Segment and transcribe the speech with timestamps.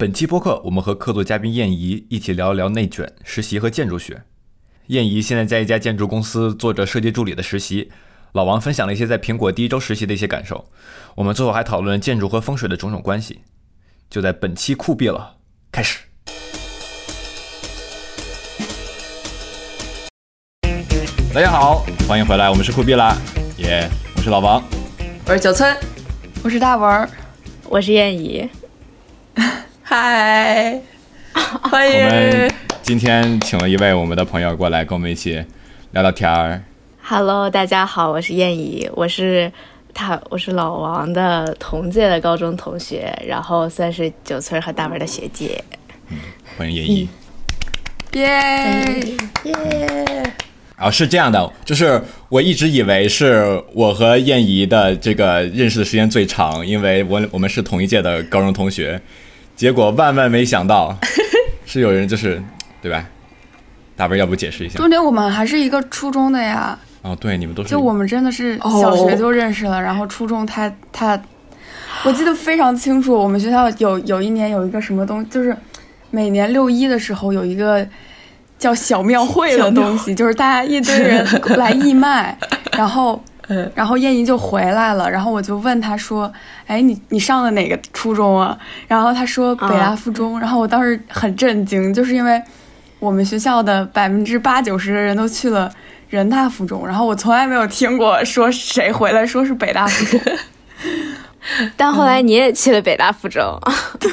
[0.00, 4.22] 本期播客，我们和客座嘉宾燕怡一起聊一聊内卷、实习和建筑学。
[4.86, 7.92] 燕怡现在在一家建筑公司做着设计助理的实习，
[8.32, 10.70] 老王分享了一些在苹果第一周实习的一些感受。
[11.16, 13.40] 我们最后还讨论建筑和风水的种种关系。
[14.08, 15.36] 就在本期酷毙了，
[15.70, 15.98] 开始。
[21.34, 23.14] 大家好，欢迎回来，我们是酷毙啦，
[23.58, 23.86] 耶！
[24.16, 24.64] 我是老王，
[25.26, 25.76] 我是九村，
[26.42, 27.06] 我是大文，
[27.68, 28.48] 我是燕怡。
[29.92, 30.80] 嗨，
[31.34, 32.04] 欢迎！
[32.04, 35.44] 我们今天请了一位我们的朋友过来跟我们一起
[35.90, 36.62] 聊聊天儿。
[37.02, 39.50] Hello，大家好，我是燕怡，我是
[39.92, 45.60] 他，我是老王的同届的高中同学，然后算是九村和大文的学姐。
[46.10, 46.18] 嗯，
[46.56, 47.08] 欢迎燕怡。
[48.12, 50.32] 耶 耶！
[50.76, 59.00] 啊，是这样的，就是我一直以为是我和燕怡的这个认识的时间最长，因为我我们是同一届的高中同学。
[59.60, 60.96] 结果万万没想到，
[61.66, 62.42] 是有人就是，
[62.80, 63.04] 对吧？
[63.94, 64.78] 大文要不解释一下？
[64.78, 66.78] 重点我们还是一个初中的呀。
[67.02, 67.68] 哦，对，你们都是。
[67.68, 71.22] 就我们真的是小学就认识了，然后初中他他，
[72.04, 73.12] 我记得非常清楚。
[73.12, 75.54] 我们学校有有一年有一个什么东，就是
[76.10, 77.86] 每年六一的时候有一个
[78.58, 81.22] 叫小庙会的东西，就是大家一堆人
[81.58, 82.34] 来义卖，
[82.72, 83.22] 然后。
[83.74, 86.32] 然后燕姨就回来了，然后我就问他说
[86.66, 92.40] ：“哎，你你上的哪个初中啊？”然后他说北大附中，然后我当时很震惊，就是因为
[92.98, 95.70] 我们学校的百分之八九十的人都去了
[96.08, 100.32] 人大附中，然后我从来没有听过说谁回来说是北大附中，
[101.76, 103.58] 但后来你也去了北大附中，
[103.98, 104.10] 对。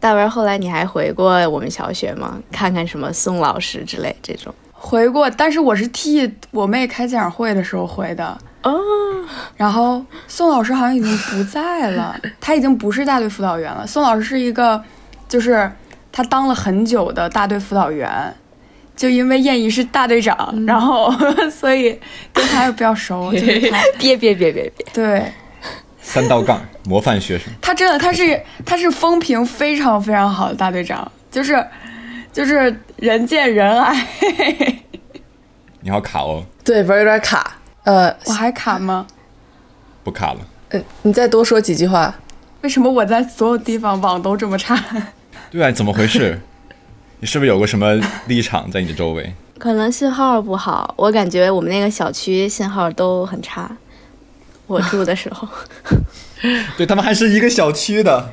[0.00, 2.40] 大文，后来你还回过我们小学吗？
[2.50, 4.52] 看看什么宋老师之类这种。
[4.84, 8.76] 回过，但是我是替我妹开家长会的时候回的哦。
[9.56, 13.86] 然后宋老师好像已经不在了， 他已经不是大队辅导员了。
[13.86, 14.82] 宋老师是一个，
[15.28, 15.70] 就是
[16.10, 18.34] 他当了很久的大队辅导员，
[18.96, 21.14] 就因为燕姨是大队长，然后
[21.48, 21.96] 所以
[22.32, 23.30] 跟他又比较熟。
[23.98, 25.32] 别别别别别，对，
[26.02, 27.52] 三道杠，模范学生。
[27.62, 31.64] 他真的，他是他是风评非常非常好的大队长，就是。
[32.32, 34.08] 就是人见人爱，
[35.80, 36.42] 你好卡哦。
[36.64, 37.58] 对，不是有点卡。
[37.84, 39.06] 呃，我还卡吗？
[40.02, 40.40] 不卡了。
[40.70, 42.14] 呃，你再多说几句话。
[42.62, 44.82] 为什么我在所有地方网都这么差？
[45.50, 46.40] 对啊，怎么回事？
[47.20, 49.34] 你是不是有个什么立场在你的周围？
[49.58, 53.76] 可能信号不好，我感觉我们那个小区信号都很差。
[54.66, 55.46] 我住的时候。
[56.78, 58.32] 对他们还是一个小区的。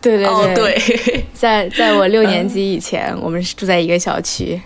[0.00, 4.60] 对对对对， 在在我六年级以前，我们是住在一个小区。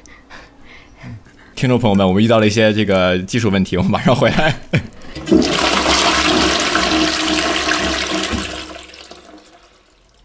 [1.55, 4.55] 听众朋友们，我们遇到了一些这个技术问题，我们马上回来。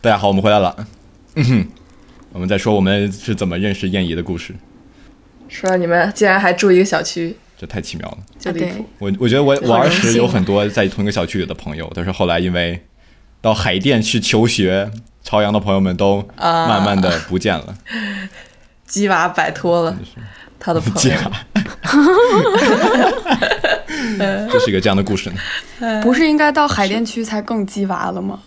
[0.02, 0.76] 大家好，我们回来了。
[1.36, 1.68] 嗯哼，
[2.34, 4.54] 我们在说我们是怎么认识燕姨的故事。
[5.48, 8.86] 说你们竟然还住一个小区，这太奇妙了，就离谱。
[9.00, 12.82] 我我觉得我我儿时有很多在同一个小区里的朋友，但是后来因为。
[13.42, 14.92] 到海淀去求学，
[15.24, 17.76] 朝阳的朋友们都慢慢的不见了。
[18.86, 19.98] 鸡娃摆脱了
[20.60, 21.18] 他的朋友。
[24.52, 26.02] 这是一个这样的故事呢。
[26.02, 28.40] 不是应该到海淀区才更鸡娃了吗？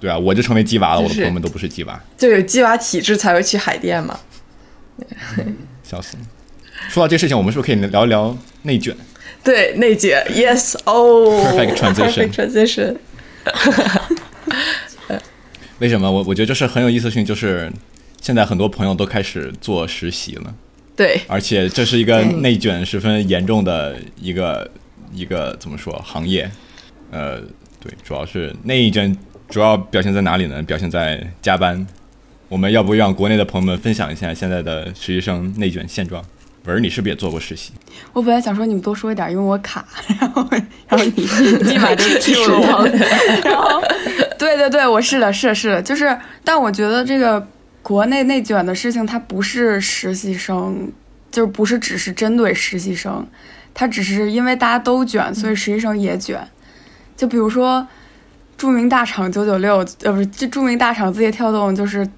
[0.00, 1.98] 对啊，我就成为鸡娃了，我的朋友们都不是鸡娃。
[2.16, 4.18] 就有鸡娃体质才会去海淀嘛。
[5.82, 6.22] 笑死了。
[6.88, 8.94] 说到这事情，我们是不是可以聊一聊内卷？
[9.42, 10.22] 对，内卷。
[10.30, 10.76] Yes.
[10.84, 11.42] Oh.
[11.46, 12.30] Perfect transition.
[12.30, 12.96] Perfect transition.
[15.80, 17.70] 为什么我我觉得就是很有意思性，就是
[18.20, 20.54] 现在很多朋友都开始做实习了，
[20.96, 24.70] 对，而且这是一个内卷十分严重的一个
[25.12, 26.50] 一个怎么说行业？
[27.10, 27.40] 呃，
[27.80, 29.14] 对，主要是内卷
[29.48, 30.62] 主要表现在哪里呢？
[30.62, 31.86] 表现在加班。
[32.48, 36.24] 我们要不让国内的朋友们分享一下现在的实习生内卷现状？
[36.66, 37.72] 文儿，你是不是也做过实习？
[38.12, 39.84] 我本来想说你们多说一点，因为我卡，
[40.18, 40.46] 然后
[40.88, 41.24] 然后你
[41.62, 42.88] 立马就 Q 了我，
[43.44, 43.82] 然后
[44.38, 47.46] 对对对，我是的，是的，是的，就是，但我觉得这个
[47.82, 50.90] 国内内卷的事情，它不是实习生，
[51.30, 53.26] 就是不是只是针对实习生，
[53.74, 56.48] 它只是因为大家都卷，所以实习生也卷。
[57.14, 57.86] 就比如说
[58.56, 62.08] 著名大厂九九六，呃，不是，就著名大厂字节跳动，就是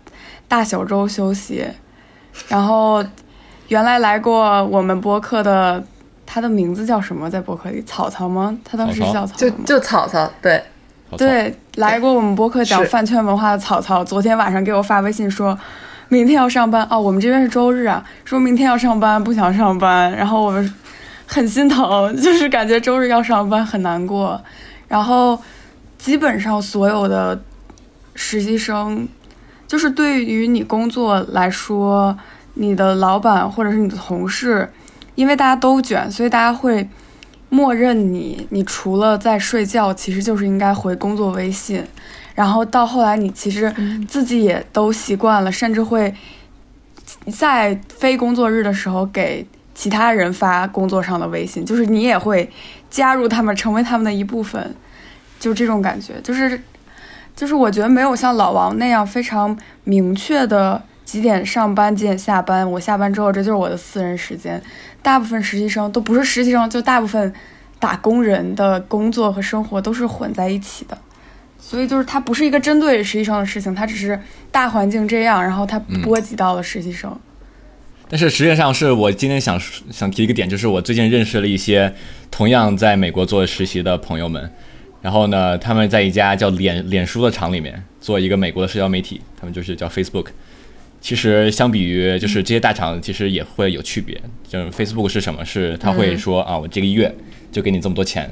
[0.47, 1.67] 大小周休息，
[2.47, 3.05] 然后。
[3.69, 5.83] 原来来过我们播客的，
[6.25, 7.31] 他的名字叫什么？
[7.31, 8.57] 在播客里，草草吗？
[8.65, 10.63] 他当时叫草就就草草，对，
[11.17, 15.59] 对，来过我们播客讲饭圈文化的草草，昨天晚上给我发微信说，
[16.09, 16.87] 明天要上班。
[16.91, 20.75] 哦，我们这边是周日啊，说明天要上班，不想上班，然后我们
[21.27, 24.41] 很心疼，就是感觉周日要上班很难过，
[24.87, 25.37] 然后
[25.99, 27.41] 基本上所有的
[28.15, 29.09] 实习生，
[29.67, 32.17] 就是对于你工作来说，
[32.59, 34.69] 你的老板或者是你的同事，
[35.15, 36.89] 因为大家都卷，所以大家会
[37.49, 41.85] 默认你，你除了在睡觉，其实就是应该回工作微信。
[42.35, 43.73] 然后到后来，你其实
[44.09, 46.15] 自己也都习惯了，甚至会
[47.33, 52.51] 在非工作日的时候给其他人发工作上的微信，就是你也会
[52.91, 54.75] 加入他们，成为他们的一部分，
[55.39, 56.61] 就这种感觉，就是
[57.35, 64.61] 就是我觉得没有像老王那样非常明确的几点上班几点下班，我下班之后这就是我的私人时间。
[65.01, 67.33] 大部分实习生都不是实习生，就大部分
[67.79, 70.99] 打工人的工作和生活都是混在一起的。
[71.59, 74.21] 所以就是它不是一个针对实习生的事情，它只是
[74.51, 77.17] 大环境这样，然后它波及到了实习生。
[78.09, 79.61] 但是实际上是我今天想
[79.91, 81.95] 想提一个点，就是我最近认识了一些
[82.31, 84.51] 同样在美国做实习的朋友们，
[85.03, 90.27] 然后呢，他们在一家叫脸脸书的厂里面做一个美国的社交媒体，他们就是叫 Facebook。
[91.07, 94.21] 其实相比于就是这些大厂，其实也会有区别。
[94.49, 95.45] 就是 Facebook 是什么？
[95.45, 97.15] 是他会说啊，我这个月
[97.53, 98.29] 就给你这么多钱，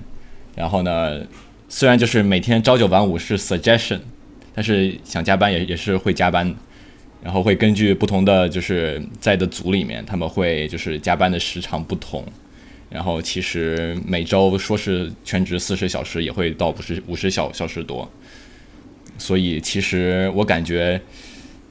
[0.56, 1.20] 然后呢。
[1.66, 3.98] 虽然就是每天朝九晚五是 suggestion，
[4.54, 6.54] 但是想加班也也是会加班，
[7.22, 12.24] 然后会根据不同的就是在的组里面，他们会就是加班的时长不同，
[12.90, 18.08] 然后其实每周说是全职四十小时，也会到五十五十小小时多，
[19.18, 21.00] 所以其实我感觉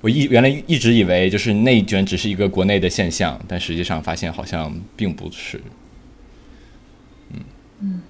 [0.04, 5.62] 我一原来一直以为就是内卷只是一个国内的现象，但实际上发现好像并不是，
[7.32, 7.40] 嗯
[7.80, 8.02] 嗯。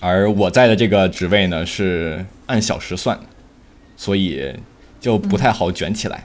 [0.00, 3.20] 而我在的这个职位呢是按小时算，
[3.94, 4.54] 所以
[4.98, 6.24] 就不太好卷起来。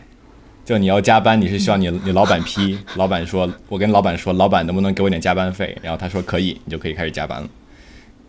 [0.63, 5.77] 就你要加班，你是需要你你老板批，老板说，我跟老板说，老板能不能给我点加班费？
[5.81, 7.49] 然后他说可以，你就可以开始加班了。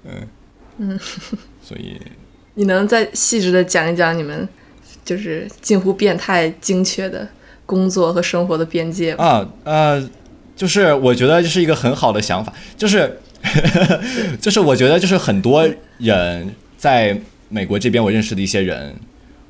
[0.07, 0.29] 嗯
[0.79, 0.99] 嗯，
[1.63, 2.01] 所以
[2.55, 4.49] 你能再细致的讲一讲你们
[5.05, 7.29] 就是近乎变态精确的
[7.67, 9.13] 工作和生活的边界？
[9.15, 10.09] 啊呃，
[10.57, 13.21] 就是我觉得这是一个很好的想法，就是。
[14.41, 15.69] 就是我觉得，就是很多
[15.99, 17.15] 人在
[17.51, 18.97] 美国这边，我认识的一些人，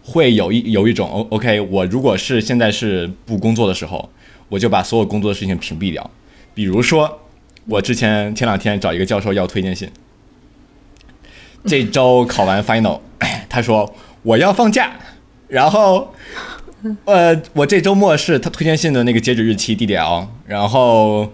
[0.03, 4.11] 会有一有一种 O O K，我如果是现在是不工作的时候，
[4.49, 6.11] 我就把所有工作的事情屏蔽掉。
[6.55, 7.21] 比如说，
[7.67, 9.89] 我之前前两天找一个教授要推荐信，
[11.65, 12.99] 这周考完 final，
[13.49, 14.93] 他说我要放假，
[15.49, 16.13] 然后
[17.05, 21.29] 呃，我这周末是他推荐信的那个截止日期 D D L，然后。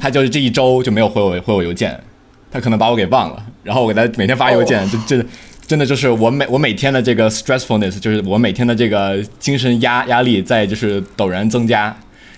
[0.00, 2.00] 他就是这一周就没有回我回我邮件，
[2.48, 3.44] 他可能把我给忘了。
[3.64, 5.20] 然后我给他每天发邮件，就这
[5.66, 11.92] 真的就是我每我每天的这个 stressfulness，就是我每天的这个精神压压力在就是陡然增加。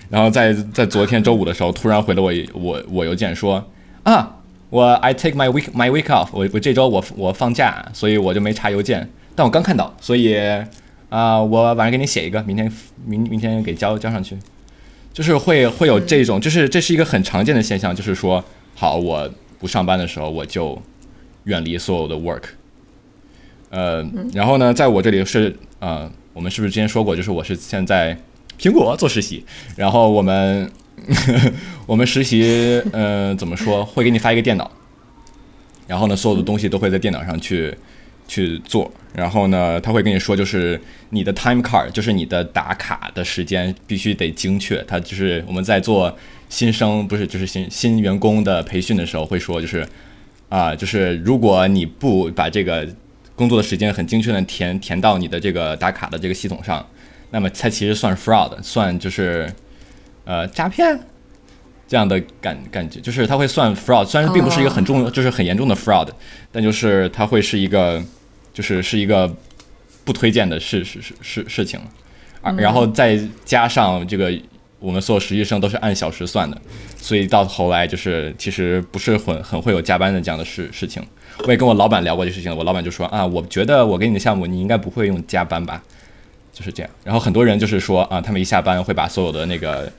[0.09, 3.63] 然后在在昨天周五的时候，突然回了我我我邮件说
[4.01, 4.37] 啊，
[4.71, 9.07] 我 I take my week my week off，我我这周我我放假，所以我就没查邮件。
[9.35, 10.35] 但我刚看到，所以
[11.09, 12.71] 啊，我晚上给你写一个，明天
[13.05, 14.37] 明明天给交交上去。
[15.13, 18.43] 就是会会有这种，就是这是一个很常见的现象，就是说，
[18.75, 19.27] 好，我
[19.57, 20.79] 不上班的时候，我就
[21.45, 22.43] 远离所有的 work。
[23.71, 28.15] 呃，然后呢，在我这里是呃，我们是不是之前说过，就是我是现在
[28.59, 29.43] 苹果做实习，
[29.75, 30.69] 然后我们
[31.87, 34.69] 我们实习，呃，怎么说，会给你发一个电脑，
[35.87, 37.75] 然后呢，所有的东西都会在电脑上去。
[38.27, 40.79] 去做，然后呢，他会跟你说，就是
[41.11, 44.83] 你的 time card，就是你的打卡的时间必须得精确。
[44.83, 46.15] 他就是我们在做
[46.49, 49.87] 新生，不是就是新新员工的培训的时候会说，就是
[50.49, 52.85] 啊，就是如果你不把这个
[53.35, 56.85] 工作的时间很精确的填填到你的这个打卡的这个系统上，
[57.31, 59.49] 那么它其实算 fraud，算就是
[60.25, 60.99] 呃诈骗
[61.87, 66.09] 这样的感感觉，就是他会算 fraud，虽然并不是一个很重，就是很严重的 fraud，
[66.51, 68.03] 但就是它会是一个。
[68.57, 69.31] 就是是一个
[70.03, 71.79] 不推荐的事事事事事情，
[72.41, 74.33] 啊，然后再加上这个，
[74.79, 76.59] 我们所有实习生都是按小时算的，
[76.99, 81.05] 所以到头来就是其实不是很很会有加班的这样的事事情。
[81.43, 85.83] 我也跟我老板聊过这事情，我老板就说啊，我觉得我给你的项目你应该不会用加班吧，
[86.51, 86.91] 就是这样。
[87.03, 89.91] 然后很多人就是说啊，他们一下班会把所有的那个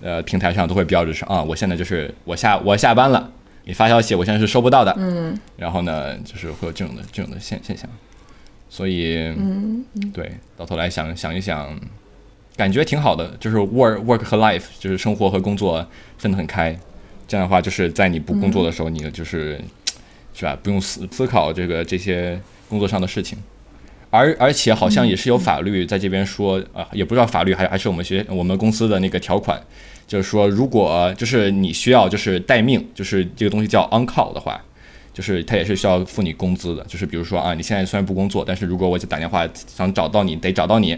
[0.00, 3.30] 呃平台上都会标志上啊，我现在就是我下我下班了。
[3.64, 4.94] 你发消息，我现在是收不到的。
[4.98, 7.88] 嗯，然后呢，就是会有这种的这种的现现象，
[8.70, 11.78] 所以，嗯，对，到头来想想一想，
[12.56, 15.86] 感觉挺好的，就是 work work 和 life，就是生活和工作
[16.16, 16.78] 分得很开。
[17.26, 19.60] 这样的话，就是在你不工作的时候，你就是
[20.32, 23.36] 是吧，不用思思考这个这些工作上的事情。
[24.10, 29.60] 而而且好像也是有法律在这边说啊，也不知道法律还还是我们学我们公司的那个条款。
[30.08, 34.58] 就是说，如果就是你需要就是待命，就是这个东西叫 on call 的话，
[35.12, 36.82] 就是他也是需要付你工资的。
[36.84, 40.96] 就是比如说啊，你现在虽然不工作，但是如果我打电话想找到你，得找到你，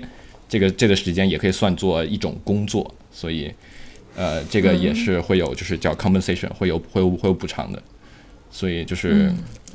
[0.48, 3.52] 这个这个时间也可以算作一种工作，所以
[4.14, 7.82] 呃，这个也是会有就是叫 compensation，会有会有会有补偿的。
[8.48, 9.28] 所以就是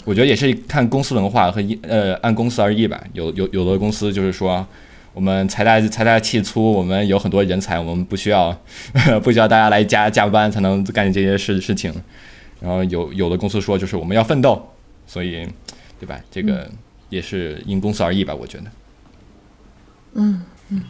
[0.06, 3.04] 我觉得也是看公司文化和一呃按公司而异吧。
[3.12, 4.66] 有有有的公司就是说。
[5.16, 8.52] 我们财大财大气粗，我们有很多人才，我们不需要
[9.24, 11.94] 不需要大家来加加班才能干这些事事情。
[12.60, 14.62] 然后有有的公司说，就是我们要奋斗，
[15.08, 15.48] 所以
[15.98, 16.20] 对吧？
[16.30, 16.70] 这个
[17.08, 18.66] 也是因公司而异吧，我觉得。
[20.16, 20.84] 嗯嗯。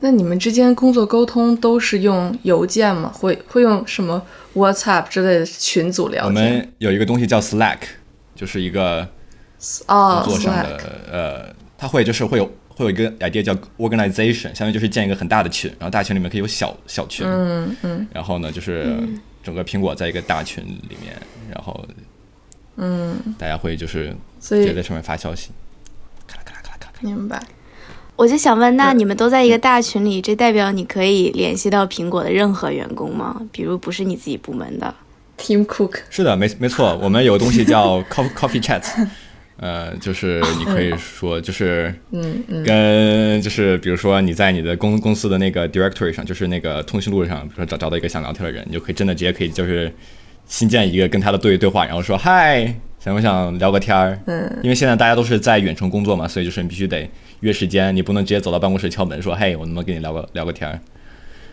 [0.00, 3.08] 那你们之间工作沟通都是用邮件吗？
[3.14, 4.20] 会会用什么
[4.54, 6.26] WhatsApp 之类的群组聊天？
[6.26, 7.78] 我们有一个东西叫 Slack，
[8.34, 9.08] 就是一个
[9.86, 12.50] 工作上的呃，它会就是会有。
[12.76, 18.96] 会有一个 idea 叫 organization，相当于就是建一个很大的群，然后大群里面可以有小小群，嗯嗯，然后呢就是
[19.42, 21.14] 整个苹果在一个大群里面，
[21.52, 21.86] 然后
[22.76, 25.50] 嗯，大家会就是直接在上面发消息，
[26.26, 26.98] 咔啦咔啦咔啦咔啦。
[27.00, 27.40] 明白。
[28.16, 33.42] 我就想问，那你们都在一个大群里，这代表你可以联系到苹果的任何员工吗？
[33.50, 34.94] 比如不是你自己部门的
[35.36, 35.98] Team Cook？
[36.10, 38.84] 是的，没没错，我们有个东西叫 coffee coffee chat。
[39.56, 49.92] 呃，就是你可以说，就是嗯嗯，跟就是比如说你在你的公公司的那个 directory 上，就是那个通讯录上，比如说找找到一个想聊天的人，你就可以真的直接可以就是
[50.46, 54.18] 新建一个跟他的对对话，然后说嗨，想不想聊个天儿？
[54.26, 57.08] 嗯，因为现在大家都是在远程工作嘛，所以就是你必须得
[57.40, 60.80] 约时间，你不能直接走到办公室敲门说嘿，我能不能跟你聊个聊个天儿？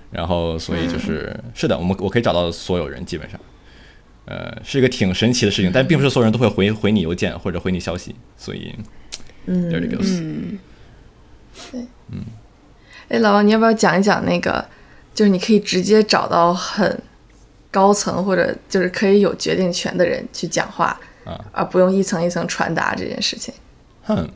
[0.09, 3.39] 然后所以就是是的，我们我可以找到所有人基本上。
[4.25, 8.73] 呃，是一个挺神奇的事情，但并不是所有人都会回回你邮件或者回你消息，所以，
[9.45, 10.59] 嗯，there it goes，嗯，
[11.71, 12.23] 对，嗯，
[13.09, 14.63] 哎，老王，你要不要讲一讲那个，
[15.13, 17.01] 就是你可以直接找到很
[17.71, 23.53] 高层或者就是可以有决定权的人去讲话啊，而不用一层一层传达这件事情？
[24.03, 24.29] 哼，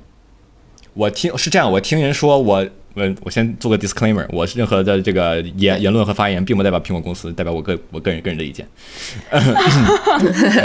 [0.93, 2.67] 我听是这样，我听人说我。
[2.95, 8.65] 我我先做个 disclaimer，我任何的这个言言论和发言，并不代表苹果公司，代表我个我个人个人的意见。
[9.29, 9.43] 然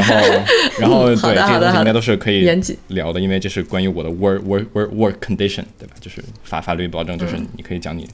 [0.08, 0.14] 后，
[0.78, 2.48] 然后对这些东西应该都是可以
[2.88, 5.94] 聊的，因为这是关于我的 work work work work condition，对吧？
[6.00, 8.08] 就是法法律保证，就是你可以讲你。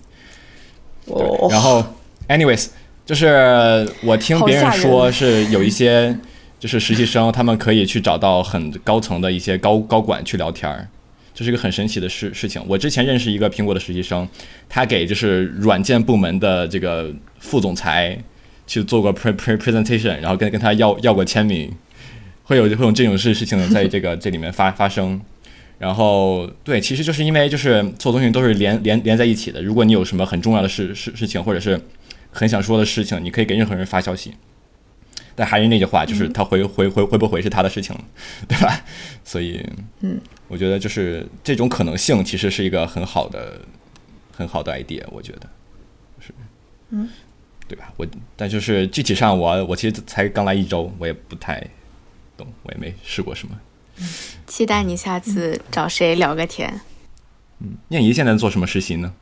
[1.07, 1.85] 对，然后
[2.29, 2.69] ，anyways，
[3.05, 6.19] 就是我听别人说是有一些
[6.59, 10.89] 就是实习生，他们可以去找到很高层的一些高高管去聊天儿。
[11.37, 12.63] 这是一个很神奇的事事情。
[12.67, 14.27] 我之前认识一个苹果的实习生，
[14.71, 18.19] 他给就是软件部门的这个副总裁
[18.67, 21.71] 去做过 pre pre presentation，然后跟跟他要要过签名，
[22.45, 25.21] 会有会有这种事事情在这个这里面发发生。
[25.79, 29.63] 然后对，其实就是因为就是做东西都是连连连在一起的。
[29.63, 31.79] 如果你有什么很重要的事事事情，或者是
[32.31, 34.33] 很想说的事情，你可以给任何人发消息。
[35.37, 38.05] 但还是那句话，就是他回回回回不回是他的事情了，
[38.49, 38.83] 对吧？
[39.23, 39.65] 所以，
[40.01, 43.61] 嗯，我觉得就是这种可能性其实是一个很好的、
[44.35, 45.49] 很好的 idea，我觉得
[46.19, 46.33] 是，
[46.91, 47.09] 嗯，
[47.69, 47.93] 对吧？
[47.99, 51.63] 我但就是具体上，我我其实才刚来一周，我也不太
[52.37, 53.55] 懂，我也没试过什么。
[54.47, 56.81] 期待你下次找谁聊个天。
[57.61, 59.15] 嗯，念怡现在做什么实习呢？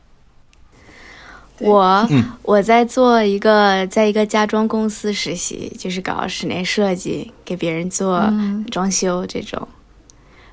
[1.59, 2.07] 我
[2.41, 8.31] 我在做一个，在一个家装公司实习，就是搞室内设计，给别人做
[8.69, 9.67] 装修这种。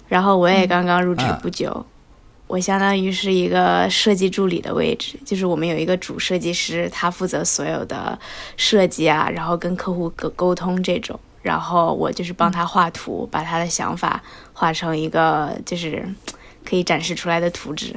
[0.09, 1.85] 然后我也刚刚入职不久，
[2.47, 8.19] 我相当于是一个设计助理的位置，就是我们有一个主设计师，他负责所有的
[8.57, 11.19] 设计啊，然后跟客户沟沟通这种。
[11.41, 16.07] 然后我就是帮他画图，把他的想法画成一个就是
[16.65, 17.97] 可以展示出来的图纸。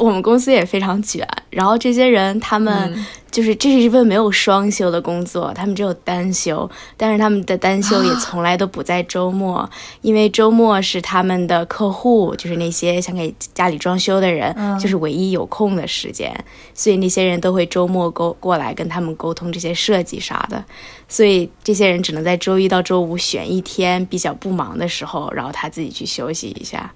[0.00, 9.68] 我们公司也非常卷，然后这些人他们就是这是一份没有双休的工作，他们只有单休，但是他们的单休也从来都不在周末，
[10.00, 16.34] 因为周末是他们的客户，就是那些想给家里装修的人，就是唯一有空的时间，
[16.72, 20.64] 所以那些人都会周末沟过来跟他们沟通这些设计啥的，
[21.08, 26.90] 所以这些人只能在周一到周五选一天比较不忙的时候，然后他自己去休息一下。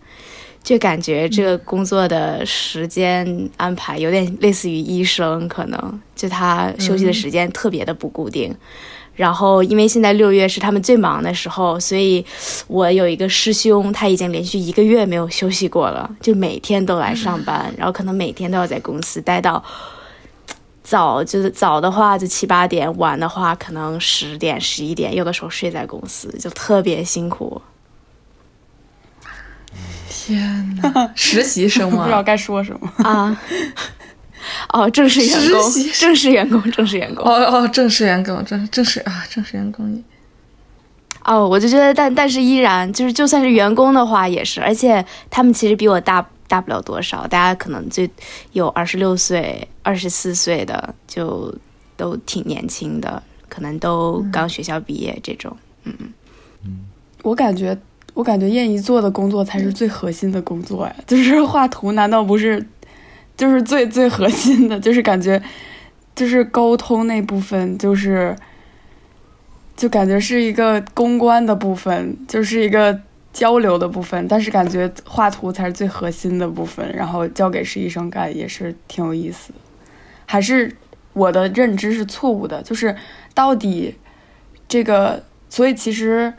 [0.64, 8.52] 就感觉这个工作的时间安排有点类似于医生，可能就他休息的时间特别的不固定。
[9.14, 12.24] 然后因为现在六月是他们最忙的时候，所以
[12.66, 19.62] 我有一个师兄，他已经连续一个月没有休息过了，就每天都来上班，然后可能每天都要在公司待到
[20.82, 27.60] 早，就是早的话就七八点，晚的话可能十点十一点，有的时候睡在公司，就特别辛苦。
[30.26, 31.98] 天哪， 实习生吗？
[32.02, 33.38] 不知道该说什么啊。
[34.72, 37.24] 哦，正式员工，正式员工，正式员工。
[37.26, 40.02] 哦哦，正式员工，正正式啊，正式员工。
[41.24, 48.08] 哦，我就觉得，但但是依然就是，就算是员工的话也是，而且他们其实比我大大不了多少，大家可能最
[48.52, 51.54] 有二十六岁、二十四岁的，就
[51.96, 55.56] 都挺年轻的，可能都刚学校毕业这种。
[55.84, 55.94] 嗯
[56.64, 56.80] 嗯，
[57.22, 57.76] 我感觉，
[58.14, 62.66] 我感觉燕姨做的工作才是最核心的工作呀，就是画图，难道不是
[63.36, 64.80] 就是最最核心的？
[64.80, 65.42] 就是感觉，
[66.14, 68.34] 就是沟通那部分，就是。
[69.76, 72.96] 就感觉是一个公关的部分，就是一个
[73.32, 79.52] 交流的部分，但是感觉画图才是最核心的部分，然后交给实习生干也是挺有意思。
[80.26, 80.76] 还是
[81.12, 82.94] 我的认知是错误的，就是
[83.34, 83.96] 到底
[84.68, 86.32] 这个，所以其实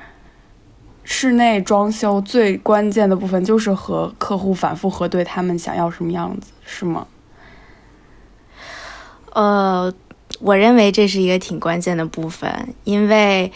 [1.05, 7.07] 室内装修最关键的部分就是和客户反复核对他们想要什么样子，是吗？
[9.31, 9.93] 呃。
[10.41, 13.49] 我认为这是一个挺关键的部分，因为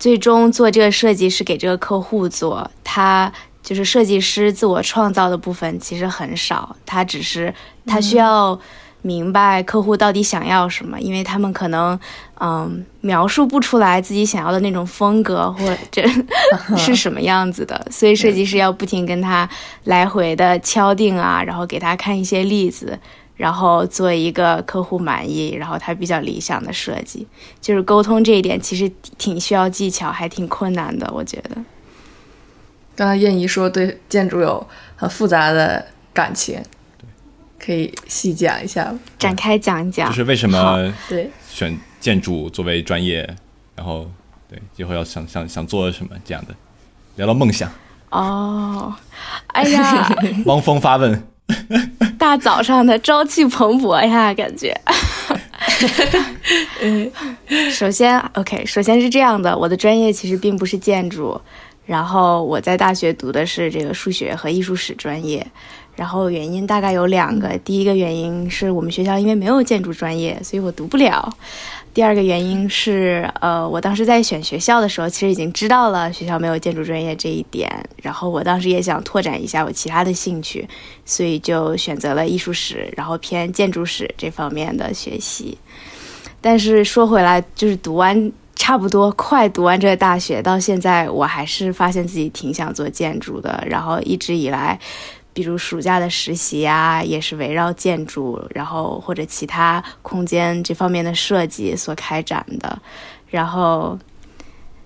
[0.00, 3.32] 最终做这个设计是给这个客户做，他
[3.62, 7.54] 就是设计师自我创造的部分其实很少，他只是
[7.86, 8.58] 他需要
[9.06, 11.98] 明白客户到底想要什么，因为他们可能
[12.40, 16.02] 嗯描述不出来自己想要的那种风格或者
[16.78, 19.46] 是什么样子的，所以设计师要不停跟他
[19.84, 22.98] 来回的敲定啊，然后给他看一些例子。
[23.36, 27.26] 然后做一个客户满意，然后他比较理想的设计，
[27.60, 31.56] 就是沟通这一点其实挺需要技巧，还挺困难的，我觉得。
[32.94, 36.62] 刚才燕姨说对建筑有很复杂的感情，
[37.58, 43.28] 可以细讲一下，展开讲一讲，就是为什么对选建筑作为专业，
[43.74, 44.10] 然后
[44.48, 46.54] 对以后要想想想做什么这样的，
[47.16, 47.70] 聊聊梦想。
[48.10, 48.94] 哦，
[49.48, 50.08] 哎呀，
[50.46, 51.22] 汪峰发问。
[52.18, 54.74] 大早上的朝气蓬勃呀，感觉。
[56.80, 57.10] 嗯，
[57.70, 61.38] 首先，OK，首先是这样的，我的专业其实并不是建筑，
[61.84, 65.46] 然后我在大学读的是这个数学和艺术史专业，
[65.96, 71.32] 然后原因大概有两个，第一个原因是我们学校因为没有建筑专业，所以我读不了。
[71.92, 77.70] 第二个原因是，呃，我当时在选学校的时候，其实已经知道了学校没有建筑专业这一点。
[78.02, 80.68] 然后我当时也想拓展一下我其他的兴趣，
[81.04, 85.56] 所以就选择了艺术史，然后偏建筑史这方面的学习。
[86.40, 93.62] 但是说回来，就是读完差不多快读完这个大学，到现在我还是发现自己挺想做建筑的。
[93.68, 94.76] 然后一直以来。
[95.34, 102.80] 比如暑假的实习啊，也是围绕建筑，然后或者其他空间这方面的设计所开展的。
[103.28, 103.98] 然后，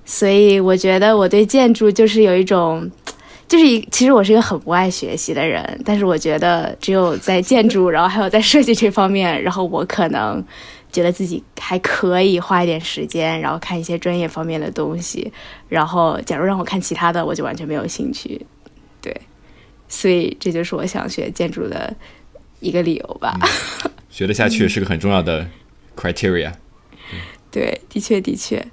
[0.07, 2.91] 所以我觉得我对建筑就是有一种，
[3.47, 10.43] 就是一其实我是一个很不爱学习的人，但是我觉得只有在建筑，然后还有在设计这方面，然后我可能
[10.91, 15.31] 觉得自己还可以花一点时间，然后看一些专业方面的东西。
[15.69, 18.47] 然后，假如让我看其他的，我就完全没有兴趣。
[19.89, 19.91] 对。
[19.91, 21.95] 所以这就是我想学建筑的
[22.61, 23.35] 一个理由吧。
[24.11, 25.49] 学得下去是个很重要的
[25.97, 26.53] criteria。
[27.51, 28.65] 对，的确的确。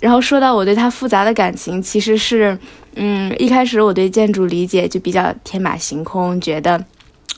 [0.00, 2.58] 然后说到我对它复杂的感情，其实是，
[2.94, 6.84] 嗯，一开始我对建筑理解就比较天马行空，觉得。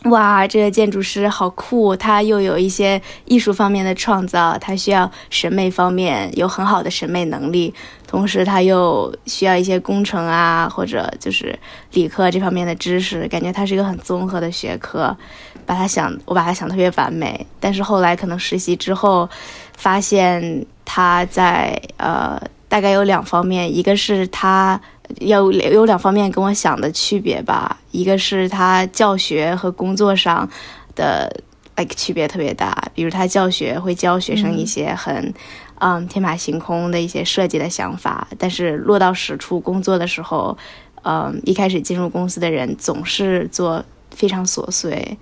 [0.07, 1.95] 哇，这个建筑师好酷！
[1.95, 7.73] 他又有一些艺术方面的创造，他需要审美方面有很好的审美能力，
[8.07, 11.57] 同时他又需要一些工程啊，或者就是
[11.93, 13.29] 理科这方面的知识。
[13.29, 15.17] 感觉他是一个很综合的学科，
[15.65, 17.47] 把他想，我把他想特别完美。
[17.61, 19.31] 但是后来可能实习之后，
[19.77, 24.81] 发现他在呃，大概有两方面，一个是他。
[25.21, 30.49] 有有两方面跟我想的区别吧，一个是他教学和工作上
[30.95, 31.31] 的
[31.77, 35.33] like 区别特别大，比如他教学会教学生一些很
[35.79, 40.57] 嗯天马行空的一些设计的想法，但是落到实处工作的时候，
[41.03, 45.19] 嗯一开始进入公司的人总是做非常琐碎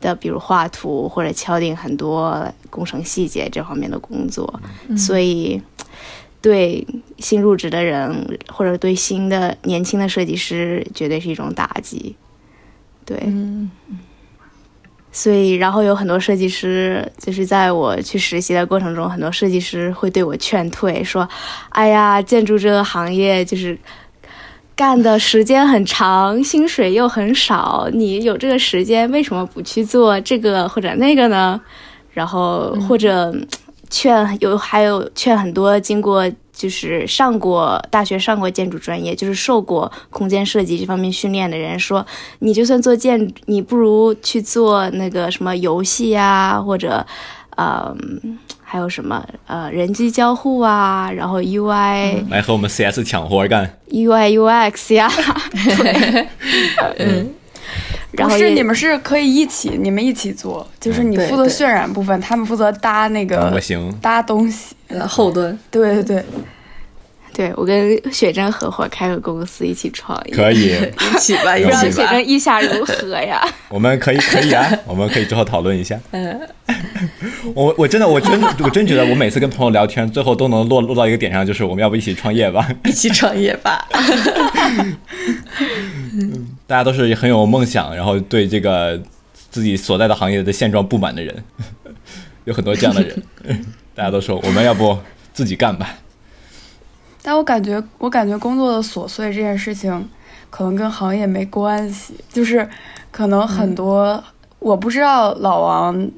[0.00, 4.60] 的，比如画图或者敲定很多工程细节这方面的工作，
[4.96, 5.60] 所以。
[6.42, 6.86] 对
[7.18, 12.14] 新入职的人，或者对新的年轻的设计师，绝对是一种打击。
[13.04, 13.20] 对，
[15.10, 21.28] 所以然后有很多设计师，就是在我去实习的过程中，很多设计师会对我劝退，说
[21.70, 23.78] ：“哎呀，建筑这个行业就是
[24.74, 31.60] 干的时间很长，薪水又很少，你有这个时间，为什么不去做这个或者那个呢？”
[32.12, 33.34] 然后或者。
[33.90, 42.04] 劝有还有劝很多经过就是上过大学上过建筑专业就是受过空间设计这方面训练的人说，
[42.40, 47.06] 你就算做建，你不如去做那个什么游戏呀或者，
[47.56, 53.78] 嗯，还有什么呃人机交互啊，然后 UI、来和我们 CS 抢活干。
[53.90, 55.10] UI UX 呀，
[55.54, 56.26] 对，
[56.98, 57.30] 嗯，
[58.16, 64.74] 然后也不是你们是可以一起，你们一起做，就是你负责渲染部分，他们负责搭那个模型搭东西。
[64.88, 66.24] 呃后端对对对，
[67.34, 70.66] 对我跟雪珍合伙开个公司一起创业，可以，
[71.12, 71.90] 一起吧，一不不知道起吧。
[71.90, 73.42] 雪珍意下如何呀？
[73.68, 75.98] 我们可以可以啊，我们可以之后讨论一下。
[76.12, 76.40] 嗯，
[77.52, 82.68] 我我真的我真我真觉得我每次跟朋友聊天，最后都能落落到一个点上，就是我们要不一起创业吧？
[82.84, 83.88] 一起创业吧。
[86.66, 89.00] 大家都是很有梦想，然后对这个
[89.50, 91.44] 自己所在的行业的现状不满的人，
[92.44, 93.22] 有很多这样的人。
[93.94, 94.98] 大家都说我们要不
[95.32, 95.88] 自己干吧？
[97.22, 100.08] 但我感觉，我感觉工作的琐碎这件事情，
[100.50, 102.68] 可能跟行业没关系，就是
[103.10, 104.22] 可能很多，
[104.58, 106.10] 我不知道老王，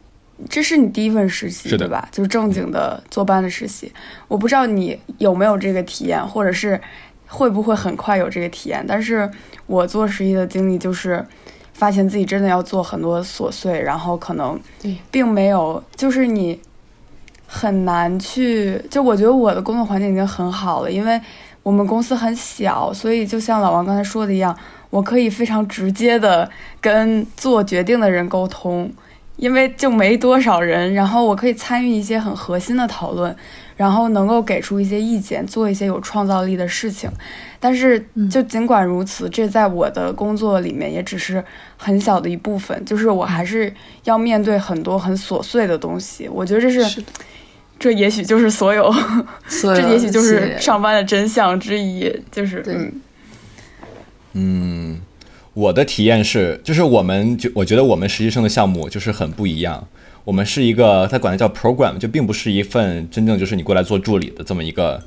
[0.50, 2.08] 这是你第一份实习对吧？
[2.12, 3.92] 就是正经的坐班的实习，
[4.26, 6.78] 我不知道你有没有这个体验，或者是
[7.28, 8.84] 会不会很快有这个体验。
[8.88, 9.30] 但是
[9.66, 11.24] 我做实习的经历就是，
[11.72, 14.58] 发现自己真的要做很多琐碎，然后可能
[15.10, 16.60] 并没有，就是你
[17.46, 21.20] 很难去，就我觉得我的工作环境已经很好了，因为
[21.62, 24.56] 我们公司很小，所以就像老王刚才说的一样，
[24.90, 28.90] 我可以非常直接的跟做决定的人沟通，
[29.36, 33.34] 因为就没多少人，然后我可以参与一些很核心的讨论，
[33.78, 37.08] 然后能够给出一些意见，做一些有创造力的事情。
[37.58, 41.42] 但是就尽管如此，这在我的工作里面也只是
[41.76, 43.72] 很小的一部分，就是我还是
[44.04, 46.28] 要面对很多很琐碎的东西。
[46.28, 47.02] 我觉得这是，是
[47.78, 48.92] 这也许就是所有，
[49.46, 52.92] 所有 这也许就是上班的真相之一，就是嗯。
[54.34, 55.00] 嗯，
[55.54, 59.88] 我的体验是，就是我们就我觉得我们实习生的项目就是很不一样。
[60.28, 65.02] 我们是一个，他管它叫 program，就并不是一份真正就是你过来做助理的这么一个，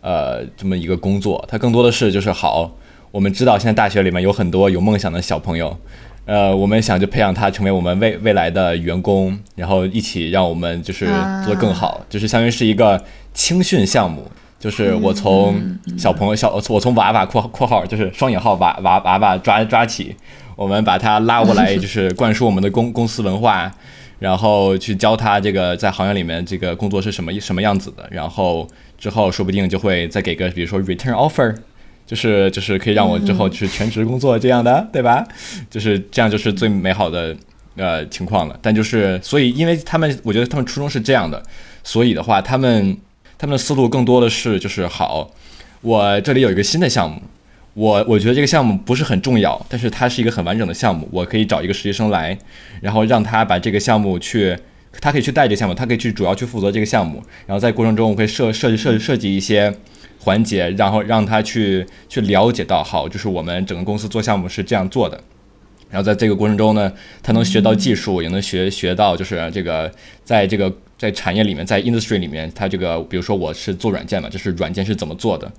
[0.00, 1.44] 呃，这么一个工作。
[1.46, 2.72] 它更多的是就是好，
[3.10, 5.76] 我们知道现在大学里面有很多有梦想的小朋友，
[6.24, 11.04] 呃，我们想就培养他成为我们未未来的员工，然后一起让我们就是
[11.44, 13.04] 做得更好，就是相当于是一个
[13.34, 14.26] 青训项目。
[14.58, 15.60] 就是我从
[15.98, 20.16] 小朋友小，我从娃娃（括括号就是双引号娃娃娃娃抓抓起），
[20.56, 23.70] 我们把他拉过来， 就是灌输我们的公公司文化，
[24.22, 31.52] 然后去教他这个在行业里面这个工作是什么什么样子的，然后之后说不定就会再给个比如说 return offer，
[32.06, 35.26] 就是就是可以让我之后去全职工作这样的，对吧？
[35.68, 37.36] 就是这样就是最美好的
[37.74, 38.56] 呃情况了。
[38.62, 41.42] 但就是所以，因为他们我觉得他们初衷是这样的，
[41.82, 42.96] 所以的话，他们
[43.36, 45.32] 他们的思路更多的是就是好，
[45.80, 47.20] 我这里有一个新的项目。
[47.74, 52.36] 我我觉得这个项目不是很重要，但是它是一个很完整的项目，我可以找一个实习生来，
[52.80, 54.56] 然后让他把这个项目去，
[55.00, 59.74] 他可以去带这个项目，他可以去主要去负责这个项目，然后在过程中我会设设计设设计一些
[60.18, 65.18] 环节，然后让他去去了解到，好，就是我们整个公司做项目是这样做的。
[65.90, 66.90] 然后在这个过程中呢，
[67.22, 69.92] 他能学到技术，也能学学到就是这个
[70.24, 75.52] 在这个在产业里面，在 industry 里面，他这个比如说我是做软件嘛，就是软件是怎么做的，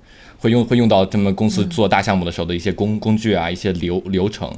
[0.44, 4.52] 会用会用到他们公司做大项目的时候的一些工工具啊，一些流流程。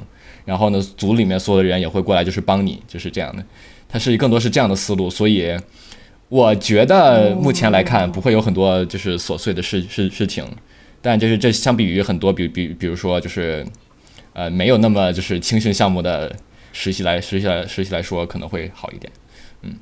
[0.44, 3.44] 然后呢，组里面所有的人也会过来，就是帮你，就是这样的。
[3.88, 5.56] 它是更多是这样的思路，所以
[6.28, 10.44] 我觉得目前来看不会有很多就是琐碎的事事事情，
[11.00, 13.64] 但就是这相比于很多比比比如说就是
[14.32, 16.34] 呃没有那么就是青训项目的
[16.72, 19.12] 实习来实习来实习来说可能会好一点。
[19.62, 19.74] 嗯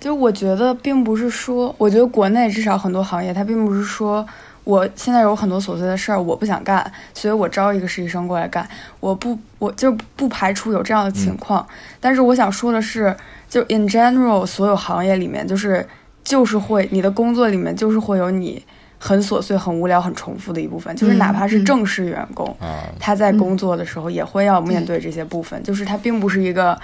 [0.00, 4.26] 就我觉得并不是说，我觉得国内至少很多行业，它并不是说
[4.64, 8.66] 我现在有很多琐碎的事儿，我不想干，所以我招一个实习生过来干。
[8.98, 11.66] 我不，我就不排除有这样的情况。
[12.00, 13.14] 但是我想说的是，
[13.48, 15.86] 就 in general，所有行业里面，就是
[16.24, 18.64] 就是会你的工作里面就是会有你
[18.98, 26.80] 很琐碎、很无聊、很重复的一部分，就是哪怕是正式员工，啊，他在工作的时候也会要面对这些部分，就是他并不是一个，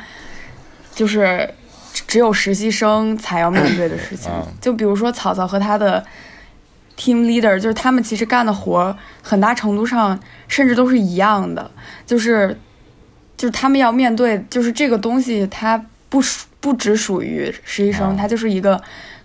[0.95, 1.49] 就是
[1.95, 4.47] 只只有实习生才要面对的事情啊。
[4.61, 6.05] 就比如说草草和他的
[7.01, 11.71] team leader，就是他们其实干的活儿很大程度上甚至都是一样的，
[12.05, 12.55] 就是
[13.37, 18.81] 就是他们要面对，就是这个东西它不属不只属于实习生，啊它就是一个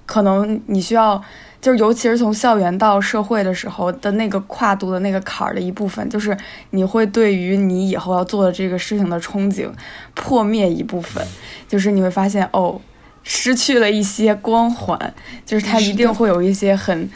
[0.05, 1.21] 可能你需要。
[1.61, 6.37] 就是尤其是从校园到社会的时候的那个跨度的那个坎儿的一部分，就是
[6.69, 9.67] 你会对于你以后要做的这个事情的憧憬
[10.13, 11.25] 破灭一部分，
[11.67, 12.79] 就是你会发现哦，
[13.23, 15.11] 失去了一些光环，
[15.43, 17.09] 就是它一定会有一些很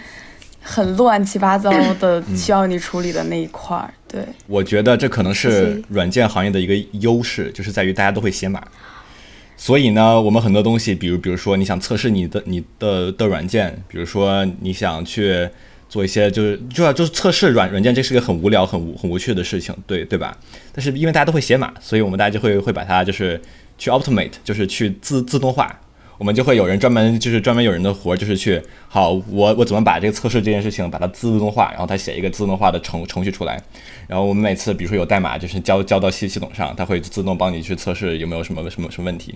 [0.70, 3.92] 很乱七八糟的需要你处理的那一块儿。
[4.08, 8.62] 对，我觉得这可能是软件行业的一个优势，就是在于大家都会写码。
[9.58, 15.50] 所以呢，我们很多东西，比如比如说你想测试你的你的的软件，比如说你想去
[15.90, 20.38] 做一些就是就要就是测试软软件，这是个很无聊很无很无趣的事情，对对吧？
[20.72, 23.42] 但是因为大家都会写码，所以我们大家就会会把它就是
[23.78, 25.80] 去 automate，就是去自自动化。
[26.20, 33.60] 我们就会有人专门就是专门有人的活，就是去好我我怎么把这个测试这件事情把它自动化，然后他写一个自动化的程程序出来，
[34.06, 39.34] 然后我们每次比如说有代码就是交交到系系统上，它会自动帮你去测试有没有什么什么什么问题。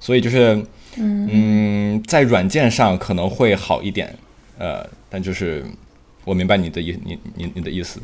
[0.00, 0.60] 所以就是
[0.96, 4.12] 嗯，在软件上可能会好一点，
[4.58, 5.64] 呃，但就是
[6.24, 8.00] 我明白你的意你你你的意思。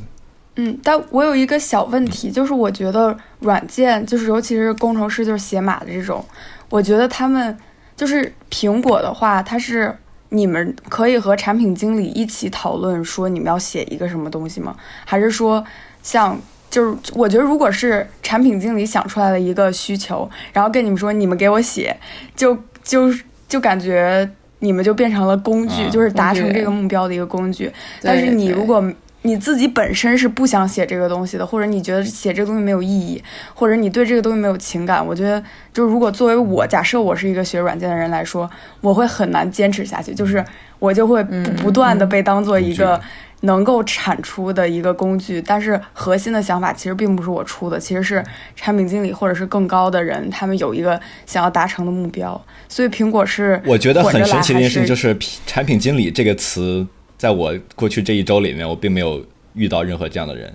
[0.55, 6.25] 嗯，但我有一个小问题，就是我觉得软件就是尤其是工程师就是写码的这种，
[6.69, 7.59] 我觉得他们。
[7.99, 9.93] 就是苹果的话，它是
[10.29, 14.77] 你们可以和产品经理一起讨论，说你们要写一个什么东西吗？
[15.05, 15.63] 还是说，
[16.01, 16.39] 像
[16.71, 21.97] 就是我觉得，如果是产品经理想出来的一个需求，然后跟你们说，你们给我写，
[22.37, 23.13] 就就
[23.49, 24.31] 就感觉
[24.61, 27.73] 你们就变成了工具，就是达成这个目标的一个工具。
[28.01, 28.81] 但是你如果
[29.23, 38.49] 你自己本身是不想写这个东西的，或者你觉得写这个东西没有意义，或者你对这个东西没有情感，我觉得，就是如果作为我，假设我是一个学软件的人来说，
[38.81, 40.43] 我会很难坚持下去，就是
[40.79, 42.99] 我就会不断的被当做一个
[43.41, 56.87] 能够产出的一个工具，但是核心的想法其实并不是我出的，其实是产品经理或者是更高的人，他们有一个想要达成的目标，所以苹果是我觉得很神奇的一件事情，就是产品经理这个词。
[57.19, 59.23] 在我过去这一周里面，我并没有
[59.55, 60.55] 遇到任何这样的人。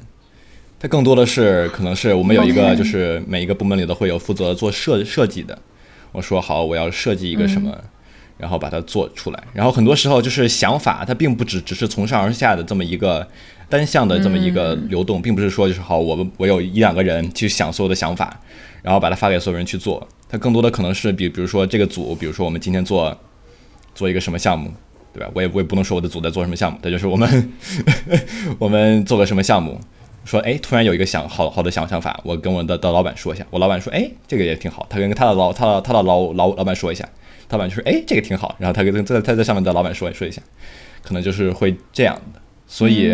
[0.80, 5.58] 他更多的是，可能是我们有一个，就是每一个部门里都会有负责做设设计的。
[6.12, 7.74] 我说好，我要设计一个什么，
[8.38, 9.44] 然后把它做出来。
[9.54, 13.28] 然后很多时候就是想法，它并不只只是从上而下的这么一个
[13.70, 18.40] 单向的这么一个流动，并不是说就是好，我们我有一两个人去想所有的想法，
[18.82, 20.06] 然后把它发给所有人去做。
[20.30, 23.18] 它更多的可能是比比如说这个组，比如说我们今天做
[23.96, 24.72] 做一个什么项目。
[25.14, 25.30] 对吧？
[25.36, 27.54] 我也我也不能说我的组在做什么项目，这就是我们
[28.58, 29.80] 我们做个什么项目，
[30.26, 37.08] 说哎，突然有一个想好好的想想法，我跟我的的老板说一下，我老板说哎，这个也挺好，他跟他的老他的他的老老老板说一下，
[37.50, 40.42] 老板就说哎，这个挺好，然后他跟在他在上面的老板说说一下，
[41.04, 43.12] 可能就是会这样的，所以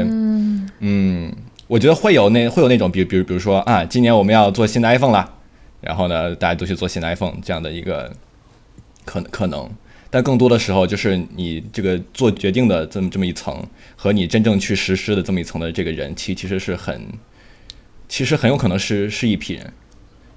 [0.80, 1.36] 嗯，
[1.68, 5.30] 我觉得会有那会有那种，比如比如比如说啊，今年我们要做新的 iPhone 了，
[5.82, 8.10] 然后呢，大家都去做新的 iPhone 这样的一个
[9.04, 9.70] 可可能。
[10.12, 13.63] 但更多的时候，就是你这个做决定的这么这么一层，
[13.95, 17.08] 和你真正去实施的这么一层的这个人，其其实是很，
[18.08, 19.72] 其实很有可能是是一批人，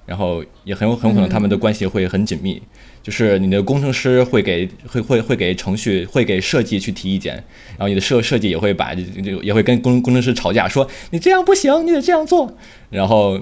[0.06, 2.60] 然后也很有很有可能他们的关系会很紧密。
[3.02, 7.34] 就是你的工程师会给会会会给程序会给设计去提意见，
[7.70, 12.56] 然后你的设设计也会把就也会跟工工程师吵架，说你这样不行，你得这样做。
[12.90, 13.40] 然后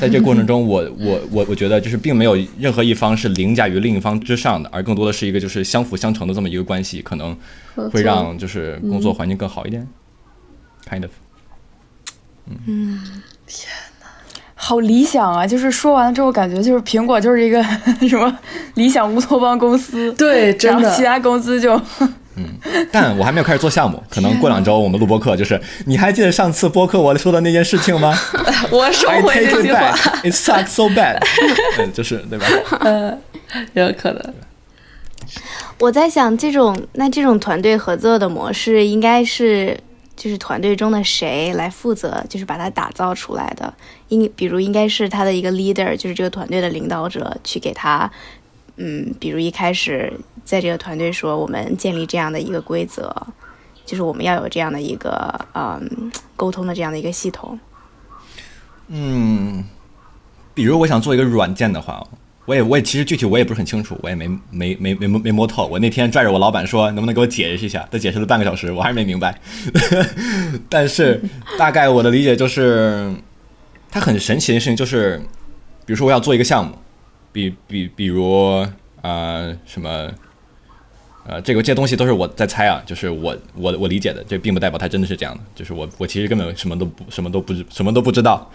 [0.00, 7.36] 在这过程中，我我我我觉得就是并没有任何一方是凌驾于另一方之上的，而更多的是一个就是相辅相成的这么一个关系，可能
[7.90, 9.86] 会让就是工作环境更好一点。
[10.88, 11.10] Kind of，
[12.66, 13.91] 嗯，天。
[14.64, 15.44] 好理想啊！
[15.44, 17.60] 就是说完了之后，感觉就是苹果就是一个
[18.08, 18.32] 什么
[18.74, 20.12] 理想乌托邦公司。
[20.12, 20.88] 对，真的。
[20.94, 21.74] 其他公司就
[22.36, 22.44] 嗯，
[22.92, 25.36] 但我还没有开始做项目， 可能过两周我们录播课。
[25.36, 28.16] 就是你还记得上次播客我说的那件事情吗？
[28.70, 29.90] 我收回这句话。
[30.22, 31.18] It sucks so bad。
[31.80, 32.46] 嗯，就是对吧？
[32.82, 33.18] 呃，
[33.74, 34.34] 有可能。
[35.80, 39.76] 我在想，这种那这种团队合作的模式应该是。
[40.22, 43.74] 就是团队中的谁来负责，就是把它打造出来的。
[44.06, 48.08] 应比如应该是他的一个 leader，就是这个团队的领导者，去给他，
[48.76, 50.12] 嗯，比如一开始
[50.44, 53.12] 在这个团队说，我们建立这样的一个规则，
[53.84, 57.58] 就是我们要有这样的一个嗯沟通的这样的一个系统。
[58.86, 59.64] 嗯，
[60.54, 62.06] 比如我想做一个软件的话。
[62.44, 65.66] 我也我也其实具体我也不是很清楚，我也没没没没没摸透。
[65.66, 67.88] 我那天拽着我老板说，能不能给我解释一下？
[67.90, 69.38] 他解释了半个小时，我还是没明白。
[70.68, 71.20] 但是
[71.58, 73.14] 大概我的理解就是，
[73.90, 75.18] 它很神奇的事情就是，
[75.86, 76.72] 比如说我要做一个项目，
[77.32, 78.66] 比比比如
[79.00, 80.10] 啊什么。
[81.24, 85.40] 呃，这个这些东西都是我在猜啊，就是我我我理解的，这并不代表它真的是这样的。
[85.54, 88.50] 就是我我其实根本什么都不什么都不知什么都不知道，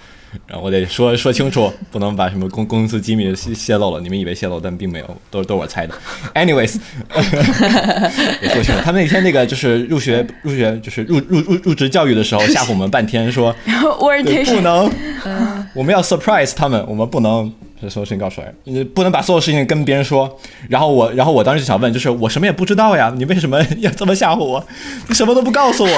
[0.46, 4.02] 然后我得说说清楚，不能把什么公公司机密泄泄露了。
[4.02, 5.94] 你们以为泄露，但并没有，都都是我猜的。
[6.36, 6.78] Anyways，
[8.54, 8.82] 说清楚。
[8.84, 14.92] 他们那天那个就是入学入学就是入入入入职教育的时候吓唬我们半天，说 不能，
[15.74, 17.52] 我们要 surprise 他们，我们不能。
[17.80, 20.40] 把所有事情告诉来，你不能把所有事情跟别人说。
[20.68, 24.66] 然后我，然后我当时就想问，就是我什么也不知道呀，你为什么 要这么吓唬我？
[25.08, 25.90] 你什么都不告诉我，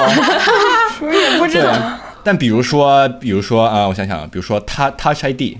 [1.01, 1.73] 我也不知道。
[2.23, 5.57] 但比如说，比如说啊，我想想，比如说他 Touch ID，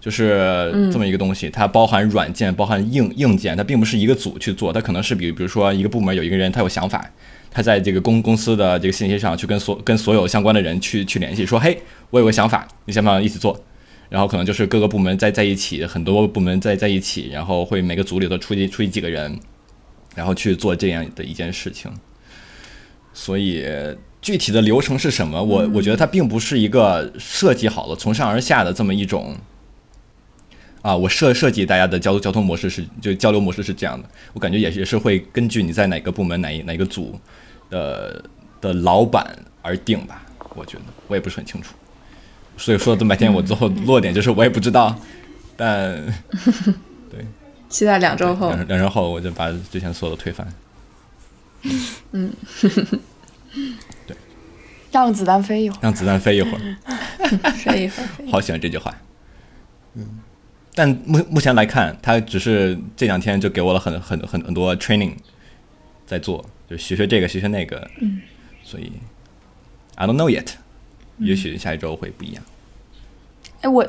[0.00, 7.10] 就是这么一个东西，它包含软件，包含硬硬件，它并不是一个组去做，它可能是比比如说一个部门有一个人他有想法，
[7.50, 11.78] 他在这个公公司的这个信息上去跟所跟所有相关的人去去联系，说嘿，
[12.10, 13.60] 我有个想法，你想不想一起做？
[14.08, 19.38] 然后可能就是各个部门在在一起，很多部门在在一起，然后会每个组里头出去出去几个人，
[20.14, 21.92] 然后去做这样的一件事情。
[23.12, 23.62] 所以
[24.28, 25.42] 具体的流程是什么？
[25.42, 29.34] 我我觉得它并不是一个设计好了从上而下的这么一种。
[30.82, 37.18] 啊，我设设计大家的交交通模式是就交流模式是这样的，我感觉也也是会根据你在哪个部门哪一哪个组
[37.70, 38.22] 的
[38.60, 40.26] 的老板而定吧。
[40.54, 41.72] 我觉得我也不是很清楚。
[42.58, 44.94] 所以说这么半天，我最后落点就是我也不知道，
[45.56, 45.96] 但
[47.10, 47.24] 对，
[47.70, 50.46] 期待两周后，两两周后我就把之前所有的推翻。
[52.12, 52.70] 嗯，对，
[54.90, 58.94] 让子弹飞一会儿，让子弹 飞一会儿，飞一会儿，好喜欢这句话。
[59.94, 60.20] 嗯，
[60.74, 65.12] 但目目前来看，他只是这两天就给我了很很很很多 training
[66.06, 68.20] 在做，就学学这个学学那个，嗯，
[68.62, 68.92] 所以
[69.96, 70.48] I don't know yet。
[71.18, 72.44] 也许下一周会不一样。
[73.62, 73.84] 哎，我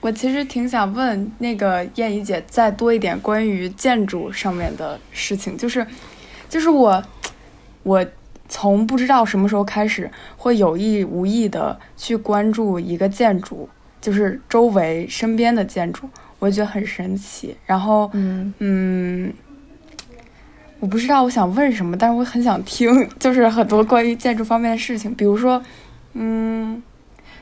[0.00, 5.84] 我其实挺想问那个燕怡姐再多一点关于建筑上面的事情，就是
[6.48, 7.02] 就是我
[7.82, 8.06] 我
[8.48, 13.68] 从不知道什么时候开始会有意无意的去关注一个建筑，
[14.00, 16.08] 就是周围身边的建筑，
[16.38, 17.56] 我觉得很神奇。
[17.66, 19.32] 然后嗯嗯，
[20.80, 25.62] 我不知道我想问什么，但是我很想听，就是很多关于建筑方面的事情，比如说。
[26.14, 26.82] 嗯，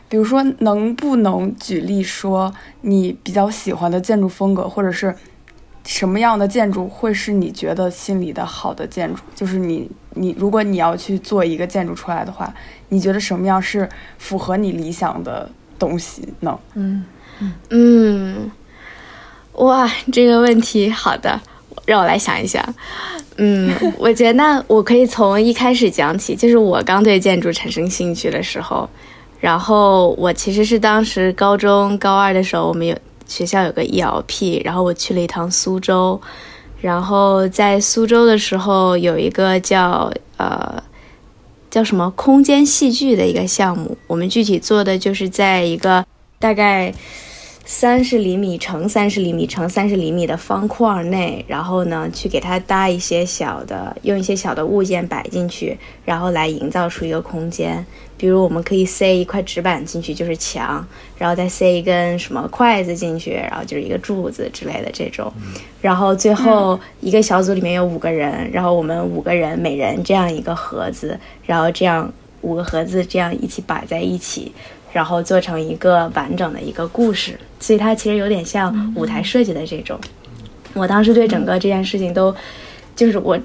[0.08, 5.14] 比如说，能不能举例说你比较喜欢的建筑风格，或者是
[5.86, 9.20] 什么样的建筑会是你觉得心里的好的建筑？
[9.34, 12.52] 就是你，你如果你要去做一个建筑出来的话，
[12.88, 16.58] 你觉得什么样是符合你理想的东西呢？
[16.74, 17.04] 嗯
[17.70, 18.50] 嗯，
[19.52, 21.40] 哇，这个问题好的，
[21.84, 22.74] 让我来想一想。
[23.36, 28.88] 嗯，我觉得我可以从一开始讲起，就是我刚对建筑产生兴趣的时候，
[29.38, 36.20] 然后我其实是当时高中高二的时候，我们有学校有个 ELP，然后我去了一趟苏州，
[36.80, 40.82] 然后在苏州的时候有一个叫呃
[41.70, 46.04] 叫什么空间戏剧的一个项目，我们具体做的就是在一个
[46.38, 46.94] 大概。
[47.68, 57.84] 三十厘米乘三十厘米乘三十厘米的方框内，然后呢，去给它搭一些小的，用一些小的物件摆进去，然后来营造出一个空间。
[58.16, 60.86] 比如，我们可以塞一块纸板进去，就是墙，
[61.18, 65.32] 然后再塞一根什么筷子进去，然后就是一个柱子之类的这种。
[65.80, 74.52] 然后最后一个小组里面有五个人，然后我们五个人每人这样一个盒子，然后这样五个盒子这样一起摆在一起。
[74.92, 80.00] 然后做成一个完整的一个故事，所以它其实有点像舞台设计的这种。
[80.72, 82.34] 我当时对整个这件事情都，
[82.94, 83.38] 就是我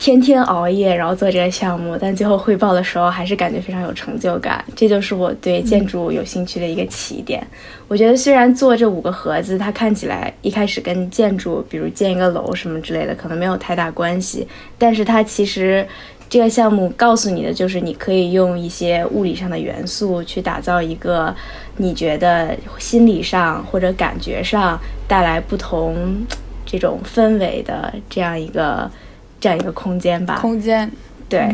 [0.00, 4.64] 天天熬夜，然后做这个项目，但最后汇报的时候还是感觉非常有成就感。
[4.74, 7.46] 这就是我对建筑有兴趣的一个起点。
[7.86, 15.86] 我觉得虽然做这五个盒子，它看起来一开始跟建筑，比如建一个楼什么之类的，可能没有太大关系，但是它其实。
[16.30, 21.34] 这个项目告诉你的就是，你可以用一些物理上的元素去打造一个
[21.76, 26.24] 你觉得心理上或者感觉上带来不同
[26.64, 28.88] 这种氛围的这样一个
[29.40, 30.38] 这样一个空间吧。
[30.40, 30.90] 空间，
[31.28, 31.48] 对。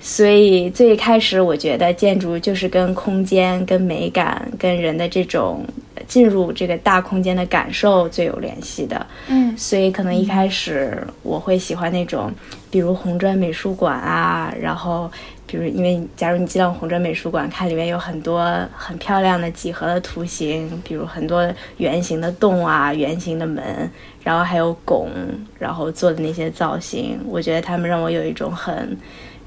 [0.00, 5.66] 所以最开始我觉得建筑就是跟空间、跟美感、跟人的这种
[6.06, 9.04] 进入这个大空间的感受最有联系的。
[9.26, 12.32] 嗯，所以可能一开始我会喜欢那种，
[12.70, 15.10] 比如红砖美术馆啊，然后
[15.48, 21.44] 比如因为假如你进到红砖美术馆，看里面有很多很漂亮的几何的图形，比如很多
[21.78, 23.90] 圆形的洞啊、圆形的门，
[24.22, 25.10] 然后还有拱，
[25.58, 28.96] 然后做的那些造型，我觉得他们让我有一种很。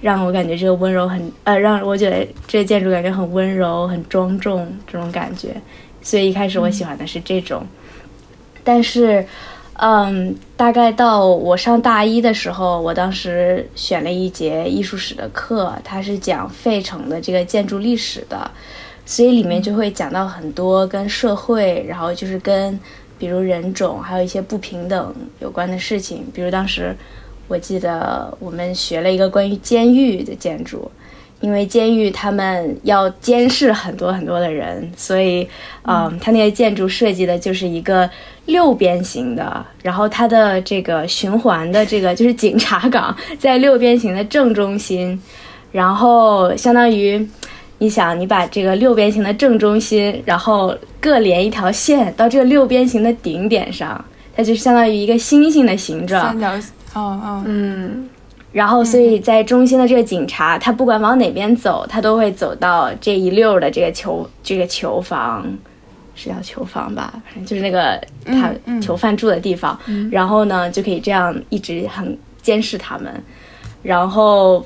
[0.01, 5.49] 让我感觉这个温柔很，呃，让我觉得这个建筑感觉很温柔、很庄重这种感觉，
[6.01, 7.63] 所以一开始我喜欢的是这种。
[8.63, 9.23] 但是，
[9.73, 18.52] 嗯，大概到我上大一的时候，我当时选了一节艺术史的课，它是讲费城的这个建筑历史的，
[19.06, 22.79] 所以里面就会讲到很多跟社会，然后就是跟
[23.17, 26.96] 比如人种还有一些不平等有关的事情，比如当时。
[27.48, 30.89] 我记得我们学了一个关于监狱的建筑，
[31.42, 35.46] 因为监狱他们要监视很多很多的人，所以，
[35.83, 38.10] 嗯，它那个建筑设计的就是一个
[38.46, 45.19] 六边形的，然后它的这个循环的这个就是警察岗在六边形的正中心，
[45.71, 47.27] 然后相当于
[47.79, 56.21] 你想，你把这个六边形的正中心，然后各连一条线到这个六边形的顶点上，它就相当于一个星星的形状。
[56.21, 56.52] 三角，
[56.94, 58.08] 哦哦，嗯，
[58.52, 65.45] 然后，所以在中心的这个警察，他不管往哪边走，他都会走到这一溜的这个囚这个囚房，
[66.15, 67.13] 是叫囚房吧？
[67.33, 69.79] 反正就是那个他囚犯住的地方。
[70.12, 73.12] 然后呢，就可以这样一直很监视他们。
[73.81, 74.65] 然后，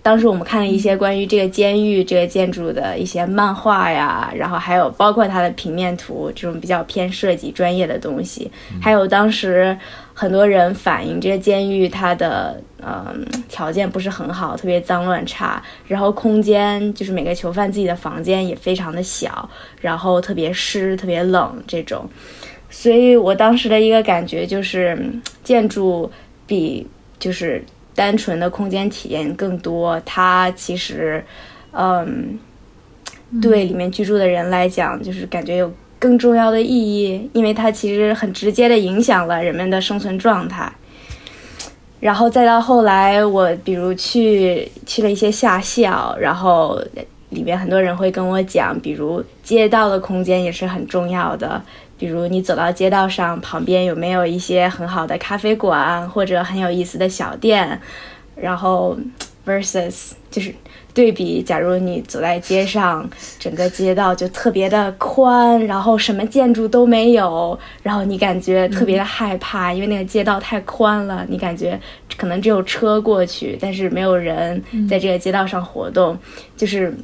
[0.00, 9.76] 当时我们看了一些关于这个监狱这个建筑的一些漫画呀，然后还有包括它的平面图这种比较偏设计专业的东西，还有当时
[10.14, 19.48] 很多人反映这个监狱它的嗯条件不是很好，特别脏乱差，然后空间就是每个囚犯自己的房间也非常的小，
[19.80, 22.08] 然后特别湿、特别冷这种。
[22.70, 24.98] 所以我当时的一个感觉就是，
[25.42, 26.10] 建筑
[26.46, 26.86] 比
[27.18, 31.24] 就是单纯的空间体验更多，它其实，
[31.70, 32.38] 嗯，
[33.40, 35.72] 对里面居住的人来讲，就是感觉有
[36.04, 40.70] 更重要的意义，因为它其实很直接的影响了人们的生存状态。
[41.98, 46.78] 然后再到后来，我比如去去了一些下校，然后
[47.30, 51.62] 里面很多人会跟我讲，比如街道的空间也是很重要的，
[51.98, 57.80] 比如你走到街道上，旁边有没有一些很好的咖啡馆或者很有意思的小店，
[58.36, 58.94] 然后
[59.46, 60.54] versus 就是
[60.92, 71.78] 对比，假如你走在街上，整个街道就特别的宽，然后什么建筑都没有，然后你感觉特别的害怕，因为那个街道太宽了，你感觉
[72.16, 76.16] 可能只有车过去，但是没有人在这个街道上活动，
[76.56, 76.94] 就是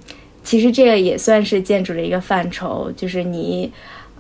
[0.42, 3.72] 其实这个也算是建筑的一个范畴，就是你。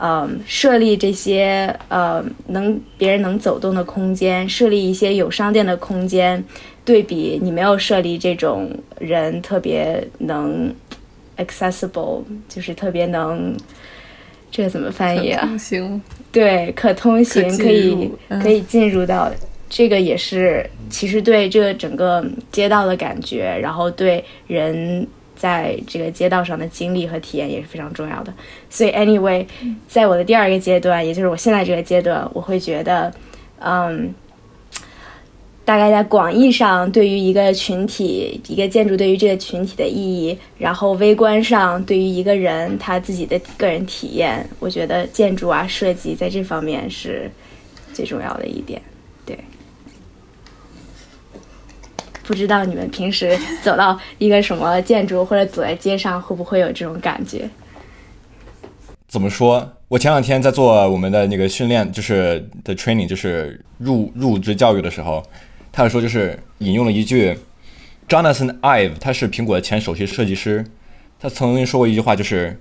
[0.02, 6.42] 嗯，设立这些呃能别人能走动的空间，设立一些有商店的空间，
[6.90, 8.68] 对比你没有设立这种
[8.98, 10.74] 人特别能
[11.36, 13.56] accessible，就是特别能，
[14.50, 15.46] 这个怎么翻译啊？
[15.46, 19.30] 通行，对，可通行，可可以嗯可以进入到
[19.68, 28.34] 这个也是，其实对这个整个街道的感觉，然后对人在这个街道上的经历和体验也是非常重要的。
[28.68, 29.46] 所以，anyway，
[29.86, 33.14] 在我的第二个阶段，也就是我现在这个阶段，我会觉得，
[33.60, 34.12] 嗯。
[35.70, 47.30] 大概在广义上，对于一个群体、一个建筑对于这个群体的意义，然后微观上对于一个人他自己的个人体验，我觉得建筑啊设计在这方面是
[47.92, 48.82] 最重要的一点。
[49.24, 49.38] 对，
[52.24, 57.48] 不知道你们平时走到一个什么建筑或者走在街上，会不会有这种感觉？
[59.06, 59.70] 怎么说？
[59.86, 65.22] 我前两天在做我们的那个训练，就是的 training，就是入入职教育的时候，
[65.72, 67.38] 他说就是引用了一句
[68.08, 70.66] Jonathan Ive，他是苹果的前首席设计师，
[71.18, 72.58] 他曾经说过一句话，就是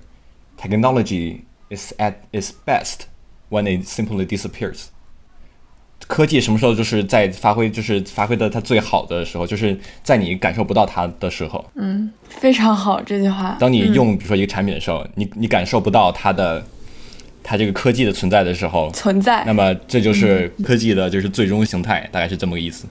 [0.58, 1.40] Technology
[1.70, 3.00] is at its best
[3.48, 4.86] when it simply disappears。
[6.06, 11.64] 科技什么时候就是在发挥，就是发挥的它最好的时候，就是在你感受不到它的时候。
[11.74, 13.56] 嗯非常好这句话。
[13.60, 16.64] 当你用比如说一个产品的时候，你你感受不到它的
[17.50, 22.86] 它这个科技的存在的时候，存在那么这就是科技的就是最终形态，大概是这么个意思。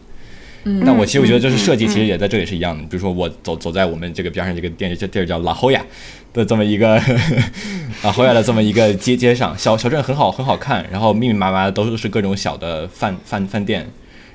[0.65, 2.83] 嗯，但我其实我觉得就是设计其实也在这里是一样的。
[2.83, 5.81] 比如说我走走在我们这个边上这个店这地儿叫拉侯亚
[6.33, 7.01] 的这么一个
[8.03, 13.87] 拉侯亚的这么一个街街上，小小镇很好很好看，然后密密麻麻的都是各种小的饭饭饭店，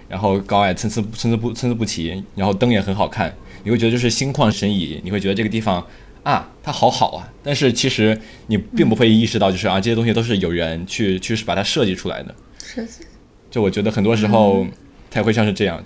[0.08, 3.30] 然后高矮参差参差不参差不齐，然后灯也很好看，
[3.62, 5.86] 你会觉得就是心旷神怡，你会觉得这个地方
[6.24, 12.34] 啊它好好啊，但是其实你并不会意识到就是啊这些东西都是有人去去把它设计出来的。
[12.58, 13.04] 设计，
[13.50, 14.66] 就我觉得很多时候
[15.10, 15.84] 它也会像是这样，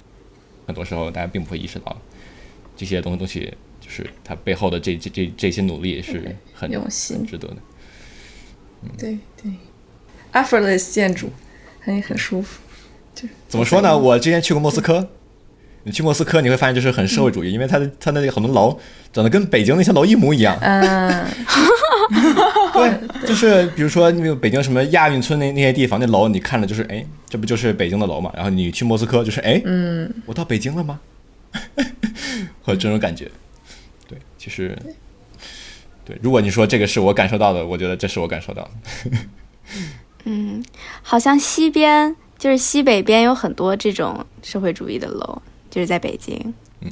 [0.66, 2.00] 很多时候大家并不会意识到
[2.76, 7.56] 这些东东西，就是它背后的这这这这些努力是很用心很值得的。
[8.96, 9.52] 对对
[10.32, 11.30] ，effortless 建筑，
[11.80, 12.60] 很很舒服。
[13.12, 13.98] 就怎么说呢？
[13.98, 15.10] 我之前去过莫斯科，
[15.84, 18.78] 你去莫斯科你会发现就是很社会主义，因为它的它那里很多楼
[19.12, 20.56] 长得跟北京那些楼一模一样。
[20.60, 21.26] 嗯，
[22.72, 28.30] 对，就是比如说那个北京什么亚运村那那些地方，那楼你看着就是哎，这不就是北京的楼嘛？
[28.34, 31.00] 然后你去莫斯科就是哎，嗯，我到北京了吗？
[32.62, 33.30] 或者这种感觉。
[34.06, 34.76] 对，其实
[36.04, 38.70] 对，如果你说这个是我感受到的，我觉得这是我感受到的。
[40.24, 40.62] 嗯
[41.02, 46.90] 好像西边就是西北边有很多这种社会主义的楼，就是在北京，嗯，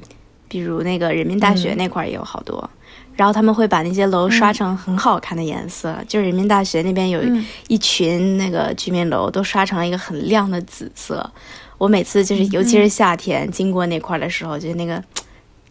[0.49, 2.69] 比如那个人民大学那块儿也有好多，
[3.15, 7.23] 然后他们会把那些楼刷成很好看的颜色，就是人民大学那边有
[7.69, 11.31] 一群那个居民楼都刷成了一个很亮的紫色，
[11.79, 15.03] 我每次就是尤其是夏天经过那块儿的时候，就是那个。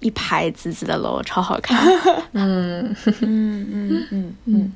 [0.01, 1.79] 一排紫紫的楼，超好看。
[2.33, 4.73] 嗯嗯嗯嗯嗯。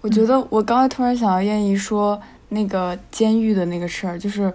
[0.00, 2.20] 我觉得我刚才突然想到燕姨说
[2.50, 4.52] 那个监狱的那个事儿，就是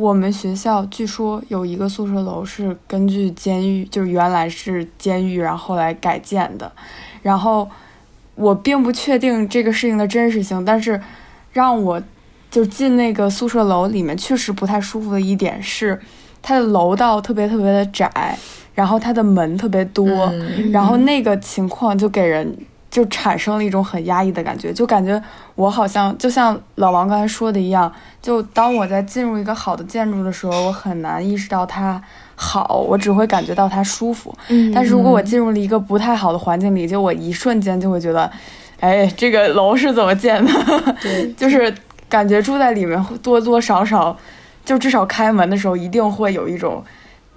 [0.00, 6.72] 我们学校据说有一个宿舍楼是根据监狱，就是原来是监狱，然后后来改建的。
[7.20, 7.68] 然后
[8.34, 10.98] 我并不确定这个事情的真实性，但是
[11.52, 12.02] 让我
[12.50, 16.00] 就进那个宿舍楼里面确实不太舒服的一点是，
[16.40, 18.38] 它的楼道特别特别的窄，
[18.74, 20.32] 然后它的门特别多，
[20.72, 22.56] 然后那个情况就给人。
[22.90, 25.22] 就产生了一种很压抑的感觉，就感觉
[25.54, 32.02] 我好像就像老王刚才说的一样，就当我在进入一个好的建筑的时候，我很难意识到它
[32.34, 34.34] 好，我只会感觉到它舒服。
[34.48, 38.28] 嗯，但是如果我进入了一个不太好的环境里，就我一瞬间就会觉得，
[38.80, 40.52] 哎，这个楼是怎么建的？
[41.00, 41.72] 对， 就是
[42.08, 44.16] 感觉住在里面多多少少，
[44.64, 46.82] 就至少开门的时候一定会有一种，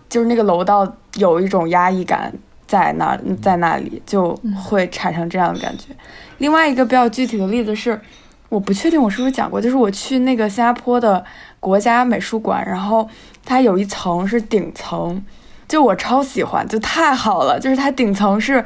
[0.09, 2.33] 就是那个楼道有一种压抑感。
[2.74, 5.89] 在那，在那里就会产生这样的感觉。
[6.39, 8.01] 另外一个比较具体的例子是，
[8.49, 11.24] 我不确定我是不是讲过，就是我去那个新加坡的
[11.59, 13.07] 国家美术馆，然后
[13.45, 15.24] 它有一层是顶层，
[15.67, 17.59] 就我超喜欢，就太好了。
[17.59, 18.65] 就是它顶层是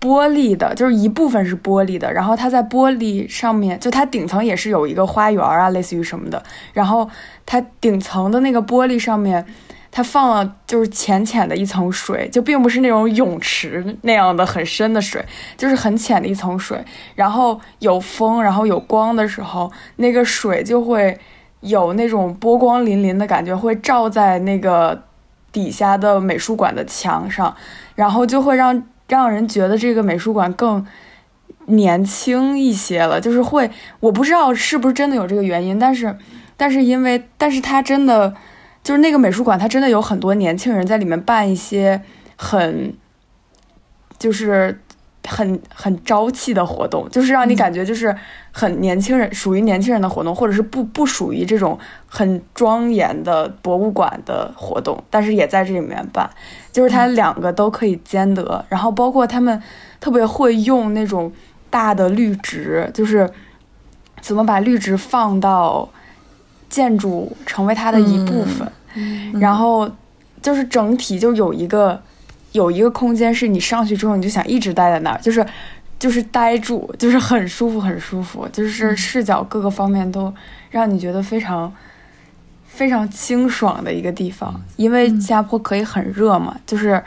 [0.00, 6.42] 玻璃的，就是一部分是玻璃的，然后它在玻璃上面，就它顶层也是有一个花园啊，类似于什么的。
[6.72, 7.06] 然后
[7.44, 9.44] 它顶层的那个玻璃上面。
[9.96, 15.24] 它放了就是浅浅的一层水，就并不是那种泳池那样的很深的水，
[15.56, 16.84] 就是很浅的一层水。
[17.14, 21.16] 然后有风，然后有光的时候，那个水就会
[21.60, 25.00] 有那种波光粼粼的感觉，会照在那个
[25.52, 27.54] 底下的美术馆的墙上，
[27.94, 30.84] 然后就会让让人觉得这个美术馆更
[31.66, 33.20] 年轻一些了。
[33.20, 33.70] 就是会，
[34.00, 36.18] 我不知道是不是真的有这个原因，但是，
[36.56, 38.34] 但是因为，但是它真的。
[38.84, 42.02] 就是那个美术馆，它真的有很多年轻人在里面办一些
[42.36, 42.94] 很，
[44.18, 44.78] 就是
[45.26, 48.14] 很很朝气的活动，就是让你感觉就是
[48.52, 56.28] 很年轻人，属于年轻人的活动，或者是不不属于这种很庄严的博物馆的活动，但是也在这里面办，
[56.70, 58.62] 就是它两个都可以兼得。
[58.68, 59.62] 然后包括他们
[59.98, 61.32] 特别会用那种
[61.70, 63.30] 大的绿植，就是
[64.20, 65.88] 怎么把绿植放到。
[66.74, 68.68] 建筑成为它的一部分，
[69.40, 69.88] 然后
[70.42, 72.02] 就是整体就有一个
[72.50, 75.46] 有一个空间，是你上去之后你就想一直待在那儿，就是
[76.00, 80.34] 就是待住，就是很舒服很舒服，就是视角各个方面都
[80.68, 81.72] 让你觉得非常
[82.64, 84.60] 非常清爽的一个地方。
[84.74, 87.00] 因为新加坡可以很热嘛，就是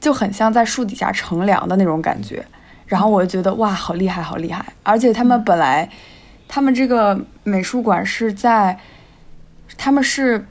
[0.00, 2.42] 就很像在树底下乘凉的那种感觉。
[2.86, 4.64] 然后我就觉得哇，好厉害，好厉害！
[4.82, 5.86] 而且他们本来。
[6.48, 8.76] 他们这个美术馆是在，
[9.76, 10.44] 他们是，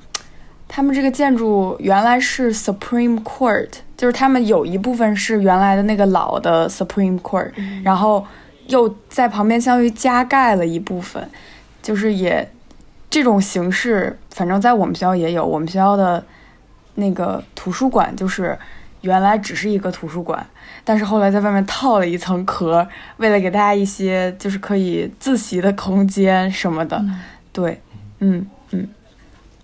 [0.68, 7.52] 他们这个建筑原来是 Supreme Court，就是他们有一部分是原来的那个老的 Supreme Court，
[7.84, 8.26] 然后
[8.68, 11.28] 又在旁边相当于加盖了一部分，
[11.82, 12.48] 就是也
[13.10, 16.24] 这种形式，反正在我们学校也有，我们学校的
[16.95, 18.58] 那个图书馆就是
[19.02, 20.45] 原来只是一个图书馆。
[20.88, 27.03] 但是后来在外面套了一层壳，为了给大家一些就是可以自习的空间什么的，
[27.51, 27.81] 对，
[28.19, 28.88] 嗯嗯，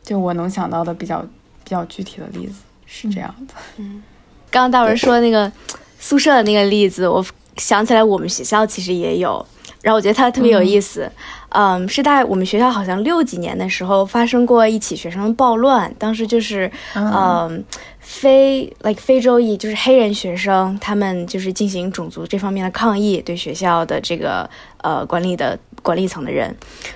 [0.04, 1.22] 就我能想到的比较
[1.64, 2.56] 比较具体的例子
[2.86, 3.54] 是这样的。
[3.78, 4.04] 嗯，
[4.52, 5.50] 刚刚大文说那个
[5.98, 9.46] 宿舍的那个例子，我想起来我们学校其实也有，
[9.82, 11.10] 然后我觉得它特别有意思。
[11.56, 17.64] 嗯，是在我们学校好像六几年的时候发生过一起学生暴乱，当时就是嗯。
[18.04, 24.48] 非 like 非洲裔就是黑人学生，他们就是进行种族这方面的抗议，对学校的这个
[24.82, 26.54] 呃管理的管理层的人。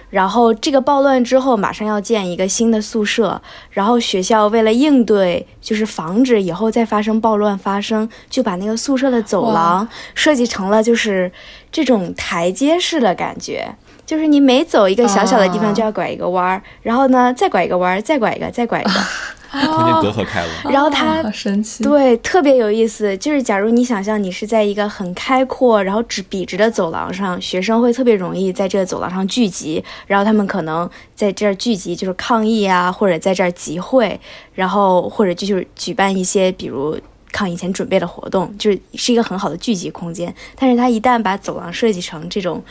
[0.10, 3.42] 然后这个暴乱之后，马上要建一个新的宿舍，
[3.72, 11.32] 然后学校为了应对，就是防止以后再发生暴乱发生，就把那个宿舍的走廊设计成了就是
[11.72, 13.74] 这种台阶式的感觉，
[14.06, 18.92] 就是你每走一个小小的地方就要拐一个弯儿，然后呢再拐一个弯儿，再拐一个，再拐一个。
[19.52, 23.16] 中间隔阂开了， 然后它好神奇，对，特别有意思。
[23.18, 34.20] 就是假如你想象你是在一个很开阔，然后直笔直的走廊上，学生会特别容易在这个走廊上聚集，然后他们可能在这儿聚集就是抗议啊，或者在这儿集会，
[34.54, 37.00] 然后或者就是举办一些比如
[37.32, 40.34] 抗议前准备的活动，就是是一个很好的聚集空间。
[40.58, 42.62] 但是它一旦把走廊设计成这种，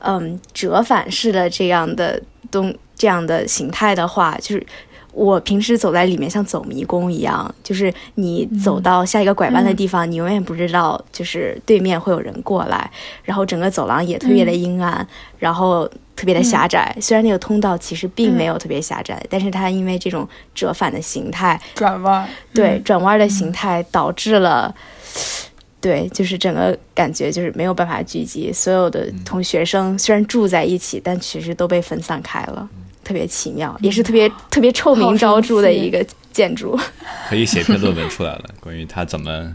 [0.00, 4.66] 嗯，折返式的这样的东这样的形态的话，就是。
[5.16, 12.90] 我平时走在里面像走迷宫一样，就是你走到下一个拐弯的地方，你永远不知道就是对面会有人过来，
[13.24, 15.08] 然后整个走廊也特别的阴暗，
[15.38, 16.94] 然后特别的狭窄。
[17.00, 24.74] 虽然那个通道其实并没有特别狭窄，但是它因为这种折返的形态，转弯，对转弯的形态导致了，
[25.80, 32.68] 对，就是整个感觉就是没有办法聚集，所有的同学生虽然住在一起，但其实都被分散开了。
[33.06, 36.76] 特别奇妙，也是特别特别臭名昭著的一个建筑，
[37.28, 39.54] 可以写篇论文出来了， 关于它怎么，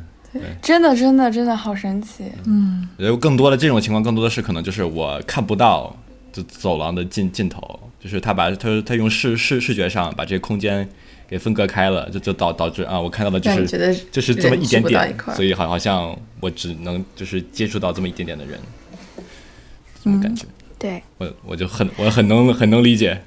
[0.62, 5.93] 真的真的真的好神奇，嗯，有更多的这种情况，更多的是可能就是我看不到
[6.32, 10.88] 就走廊的尽尽头，就是他把他他用视视视觉上把这个空间
[11.28, 18.58] 给分割开了，就就导导致啊，我看到的就是就是这么一点点，所以好好像我只能就是接触到这么一点点的人，
[20.02, 20.45] 这种感觉，
[20.80, 21.04] 对。
[21.18, 23.22] 我我就很我很能很能理解。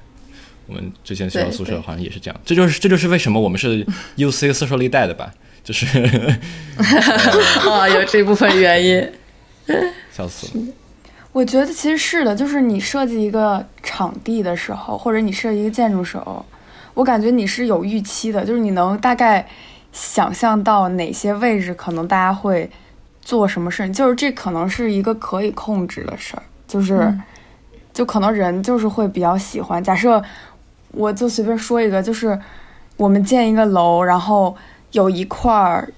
[0.66, 3.86] 我们之前学校宿舍好像也是这样，这就是这就是为什么我们是
[4.16, 5.32] U C 四舍一带的吧？
[5.62, 5.86] 就是
[7.68, 9.12] 啊， 有这部分原因，
[10.12, 10.64] 笑死了。
[11.32, 16.44] 我觉得其实是的，就是你设计一个场地的时候，或者你设计一个建筑时候，
[16.94, 19.44] 我感觉你是有预期的，就是你能大概
[19.92, 22.70] 想象到哪些位置可能大家会
[23.20, 27.12] 做什么事，就是这可能是一个可以控制的事儿，就是
[27.92, 29.82] 就可能人就是会比较喜欢。
[29.82, 30.22] 假设
[30.96, 32.38] 我就随便说一个，就是
[32.96, 34.54] 我们建一个楼，然后
[34.92, 35.92] 有一块儿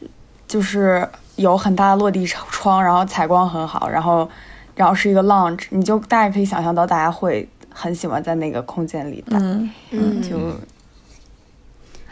[0.49, 4.29] 就是有很大的落地窗，然后采光很好，然后
[4.75, 10.53] 然后是一个 lounge，你就大概可以想象到大家会很喜欢在那个空间里待，嗯嗯，就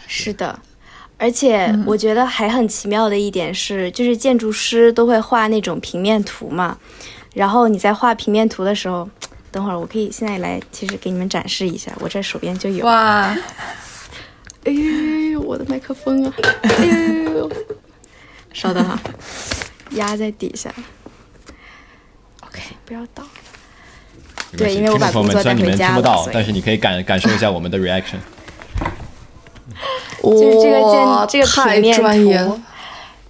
[0.07, 0.59] 是的。
[1.17, 6.77] 而且我觉得还很奇妙的一点是，就是建筑师都会画那种平面图嘛，
[7.35, 9.09] 然后你在画平面图的时候。
[9.55, 12.85] 等会儿，我可以现在来，其实给你们展示一下，我这手边就有。
[12.85, 13.33] 哇！
[14.67, 16.35] 哎呦，我的麦克风啊！
[16.63, 16.87] 哎
[17.37, 17.49] 呦，
[18.53, 18.99] 稍等哈，
[19.95, 20.75] 压在底下。
[22.41, 23.23] OK，不要倒。
[24.57, 28.19] 对，因为我把工作带回家了，但是你可以感感受一下我们的 reaction。
[30.21, 32.61] 就是这个建这个平面图。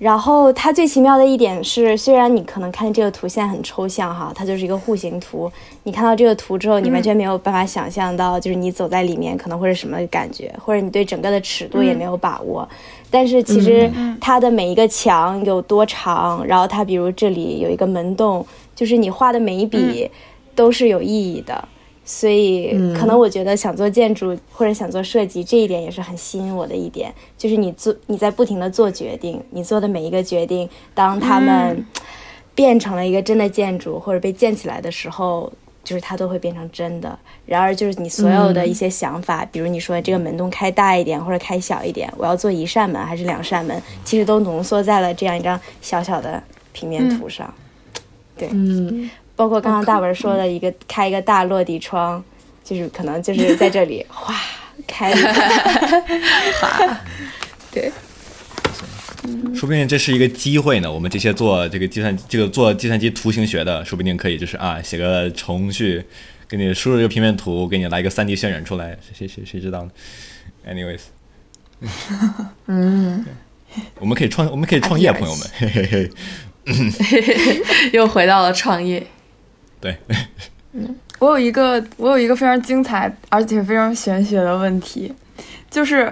[0.04, 5.50] 然后它最奇妙的一点是，虽然你可能看这个图现在很抽象哈，它就是一个户型图。
[5.84, 12.68] 你看到这个图之后，你完全没有办法想象到，就是你走在里面可能会是什么感觉，或者你对整个的尺度也没有把握。
[13.10, 13.90] 但是其实
[14.20, 18.46] 它的每一个墙有多长，然后它比如这里有一个门洞，
[18.76, 20.10] 就是你画的每一笔
[20.54, 21.66] 都是有意义的。
[22.06, 27.10] 所以，可能我觉得想做建筑或者想做设计，这一点也是很吸引我的一点。
[27.38, 31.82] 就是你做你在不停的做决定，你做的每一个决定，当他们
[32.54, 35.50] 变成了一个真的建筑或者被建起来的时候，
[35.82, 37.18] 就是它都会变成真的。
[37.46, 46.42] 然而，就是你所有的一些想法，比如你说这个门洞开大一点或者开小一点，我要做一扇门还是两扇门，其实都浓缩在了这样一张小小的
[46.74, 47.52] 平面图上。
[48.36, 49.08] 对，嗯。
[49.36, 52.22] 包括刚刚大文说的一个开一个大落地窗，
[52.62, 54.34] 就是可能就是在这里 哗
[54.86, 55.12] 开
[57.70, 57.90] 对，
[59.54, 60.92] 说不定这是一个机会呢。
[60.92, 66.04] 我们这些做这个计算这个做计算机图形学的，说不定可以就是啊写个程序，
[66.48, 69.90] 给你输入一个平面图，给你来一个三 D 渲染出来，谁谁谁知道呢
[70.68, 71.00] ？Anyways，
[72.66, 73.24] 嗯，
[73.98, 76.10] 我们可以创我们可以创业，朋友们，嘿嘿
[76.66, 77.60] 嘿，
[77.92, 79.04] 又回到了创业。
[79.84, 79.94] 对，
[80.72, 85.12] 嗯， 我有一个我有一个非常精彩而且非常玄学的问题，
[85.70, 86.10] 就是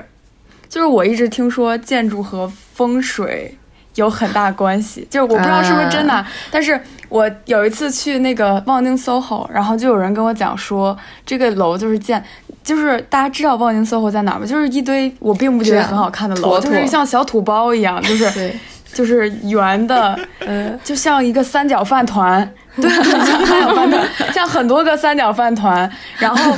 [0.68, 3.56] 就是我一直听说建筑和风水
[3.94, 10.94] 有很大关系，就是我不知道是不是真的，但是我有一次去那个望京 SOHO，然后就有人跟我讲说，
[11.24, 12.22] 这个楼就是建，
[12.62, 14.44] 就是大家知道望京 SOHO 在哪吗？
[14.44, 18.54] 就是一堆我并不觉得很好看的楼，就是像小土包一样，就是对。
[18.92, 25.90] 就是圆的，呃， 就像一个三角饭团， 对，像三角饭团，像很多个三角饭团。
[26.18, 26.54] 然后，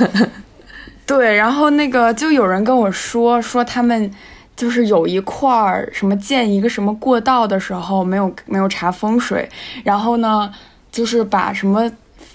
[1.06, 4.10] 对，然后那个就有人跟我说，说他们
[4.56, 9.48] 就是有一块儿什么建一个什么过道的时候没有没有查风水，
[9.84, 10.52] 然后呢，
[10.90, 11.88] 就是把什么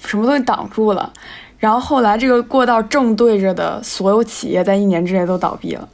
[0.05, 1.11] 什么东西挡住了，
[1.57, 5.87] 然后后来这个过道正对着的所有企业在一年之内都倒闭了。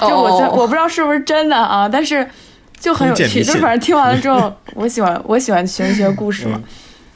[0.00, 2.26] 就我在我不知道是不是真的啊，但是。
[2.84, 6.60] 就很有趣，就反正听完了之后， 我喜欢我喜欢玄学故事嘛。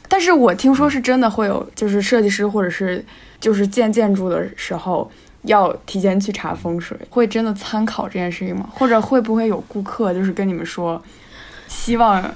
[0.07, 3.05] 但是我听说是真的会有，就是设计师或者是
[3.39, 5.09] 就是建建筑的时候
[5.43, 8.67] 要提前去查风水，会真的参考这件事情吗？
[8.73, 10.99] 或者会不会有顾客就是跟你们说，
[11.67, 12.33] 希望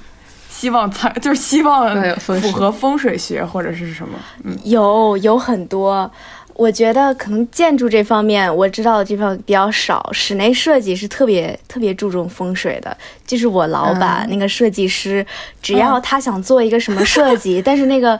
[0.48, 4.16] 希望参就是希望符合风水学或者是什么？
[4.44, 6.08] 嗯，有有很多。
[6.54, 12.96] 我觉得可能建筑这方面我知道的地方比较少，室内设计是特别特别注重风水的。
[13.26, 15.24] 就是我老板、嗯那个设计师，
[15.60, 18.18] 只要他想做一个什么设计， 但是那个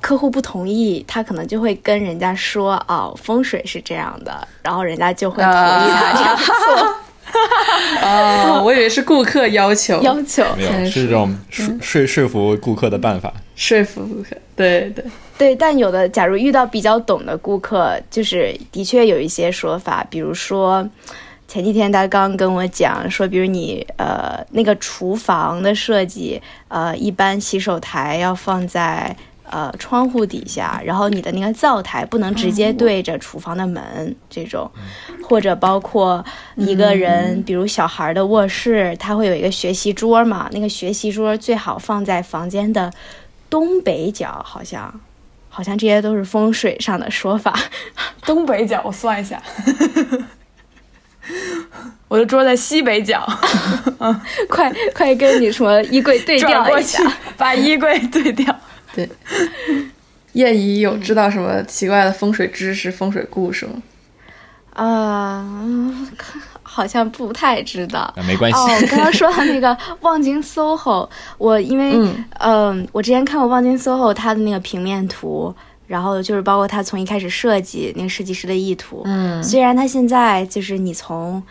[0.00, 6.96] 客户不同意，他可能就会跟人家说哦，风水是这样的，然后人家就会同意他这样做、
[8.02, 10.44] 哦，我以为是顾客要求要求。
[10.56, 13.32] 没有，是是这种说说说服顾客的办法。
[13.60, 15.04] 说服顾客，对对，
[15.36, 20.88] 对，但有的，假如遇到比较懂的顾客，就是的确有一些说法，比如说
[21.46, 34.70] 前几天他刚跟我讲说，比如你呃那个厨房的设计，呃一般洗手台要放在呃窗户底下，然后你的那个灶台不能直接对着厨房的门，这种，
[35.28, 36.24] 或者包括
[36.56, 42.90] 一个人，比如小孩的卧室，他会有一个学习桌嘛，那个学习桌最好放在房间的
[43.50, 45.00] 东北角，好像。
[45.52, 47.52] 好像这些都是风水上的说法。
[48.24, 49.42] 东北角，我算一下，
[52.06, 53.26] 我的桌在西北角，
[54.48, 57.16] 快快跟你什么衣柜对转过去调一下。
[57.36, 58.56] 把衣柜对调。
[58.94, 59.10] 对，
[60.34, 63.82] 燕姨有知道什么奇怪的风水知识、风水故事吗？
[64.74, 66.08] 啊、嗯
[66.72, 68.00] 好像不太知道。
[68.16, 68.56] 啊，没关系。
[68.56, 71.08] 哦，我刚刚说到那个望京 SOHO，
[71.38, 75.52] 我因为嗯嗯、我之前看过望京 SOHO 它的那个平面图，
[75.86, 81.42] 然后就是包括它从一开始设计那个设计师的意图，嗯虽然它现在就是你从。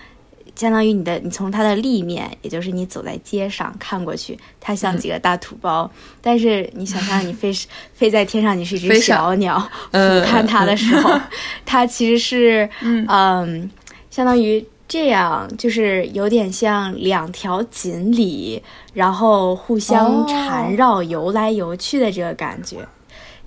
[0.56, 5.90] 相当于你的，你从它的立面，也就是你走在街上看过去，它像几个大土包。
[6.22, 7.50] 但是你想象你飞
[7.96, 9.56] 飞在天上，你是一只小鸟，
[9.92, 11.18] 嗯俯瞰它的时候，
[11.66, 13.72] 它其实是嗯
[14.12, 18.62] 相当于这样，就是有点像两条锦鲤，
[18.92, 22.78] 然后互相哦缠绕、游来游去的这个感觉。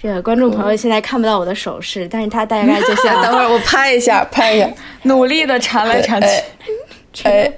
[0.00, 4.70] 这个观众朋友现在看不到我的手势，但是他大概就像 等会儿我拍一下，拍一下。
[5.02, 7.28] 努力的缠来缠去。
[7.28, 7.52] 哎哎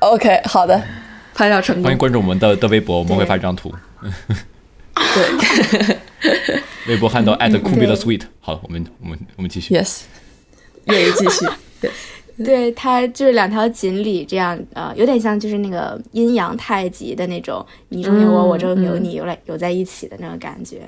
[0.00, 0.82] ，OK，好的，
[1.34, 1.84] 拍照成功。
[1.84, 3.70] 欢迎关注我们的的微博，我们会发一张图。
[4.94, 5.98] 对
[6.88, 8.22] 微博汉到 at cool be the sweet。
[8.40, 9.74] 好，我们我们我们继续。
[9.74, 10.02] ，Yes，
[10.86, 11.46] 愿意继续。
[12.42, 20.82] 对，它就是两条锦鲤这样，呃，有点像就是那个阴阳太极的那种，你中有我，嗯我中有你，有来有在一起的那种感觉。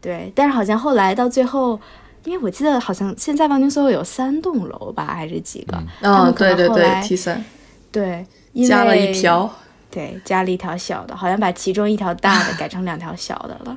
[0.00, 1.78] 对，但是好像后来到最后，
[2.24, 5.76] 因为我记得好像现在望京 SOHO 有三栋楼吧，还是几个？
[6.00, 7.44] 嗯对对对，T 三
[7.92, 9.52] 对，因加了一为条。
[9.90, 13.76] 对，加了一条小的，好像把其中一条大的改成两条小的了。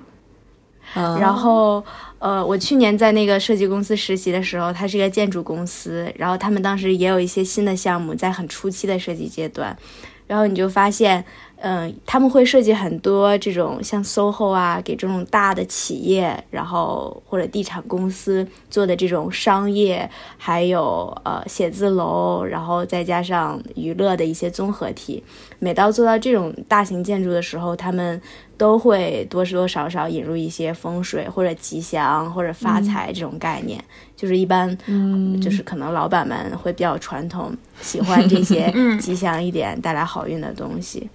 [0.95, 1.84] 嗯 然后，
[2.24, 9.78] 呃，我去年在那个设计公司实习的时候，它是一个建筑公司，然后他们当时也有一些新的项目在很初期的设计阶段，
[10.26, 11.26] 然后你就发现，
[11.66, 25.24] 嗯、他们会设计很多这种像 SOHO 啊，给这种大的企业，然后或者地产公司做的这种商业，还有呃写字楼，然后再加上娱乐的一些综合体。
[25.59, 28.22] 每到做到这种大型建筑的时候，他们
[28.57, 33.82] 都会多多少少引入一些风水或者吉祥或者发财这种概念。
[34.18, 41.09] 就是一般，嗯，就是可能老板们会比较传统，喜欢这些吉祥一点、带来好运的东西。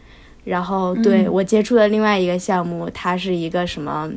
[0.45, 4.11] 然后，对、我接触的另外一个项目，它是一个什么？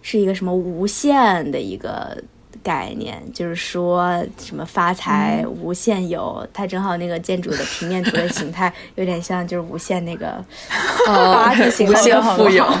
[0.00, 2.16] 是一个什么无限的一个
[2.62, 10.42] 概念，就是说什么发财无限有，它正好那个建筑的平面图的形态 有点像就是无限那个
[11.08, 12.64] 哦八字形无限富有。
[12.64, 12.80] 好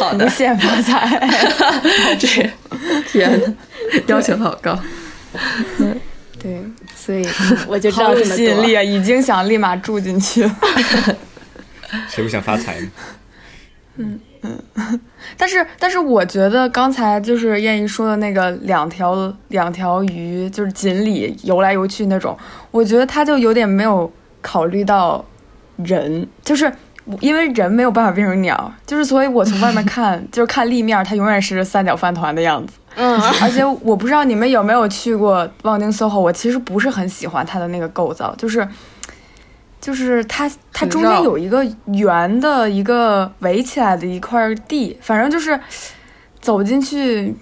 [0.00, 1.28] 好的无，限发财。
[2.18, 2.28] 这
[3.10, 3.54] 天呐，
[4.06, 4.78] 要求好高。
[6.40, 6.62] 对，
[6.94, 8.36] 所以嗯我就知道这么多。
[8.36, 8.82] 吸引力啊！
[8.82, 10.56] 已经想立马住进去了。
[12.08, 12.88] 谁不想发财呢？
[13.96, 15.00] 嗯 嗯
[15.36, 22.38] 但是，但是我觉得刚才就是燕姨说的那个两条两条鱼，就是锦鲤游来游去那种，
[22.70, 24.10] 我觉得他就有点没有
[24.40, 25.24] 考虑到
[25.76, 26.72] 人，就是
[27.20, 32.74] 因为人没有办法变成鸟，就是所以我从外面 看，就是看立面，它永远是三角饭团的样子。
[32.94, 38.66] 嗯，而且我不知道你们有没有去过望京 SOHO，我其实不是很喜欢它的那个构造，就是
[39.80, 45.58] 就是它它中间有一个圆的一个围起来的一块地，反正就是
[46.40, 47.34] 走进去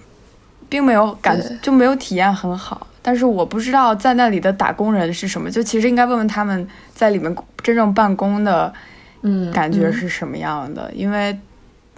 [0.69, 2.87] 并没有感对就没有体验很好。
[3.01, 7.33] 但是我不知道在那里的打工人是什么，就其实应该问问他们在里面
[7.63, 8.73] 真正办公的
[9.21, 11.37] 嗯，感觉是什么样的，因为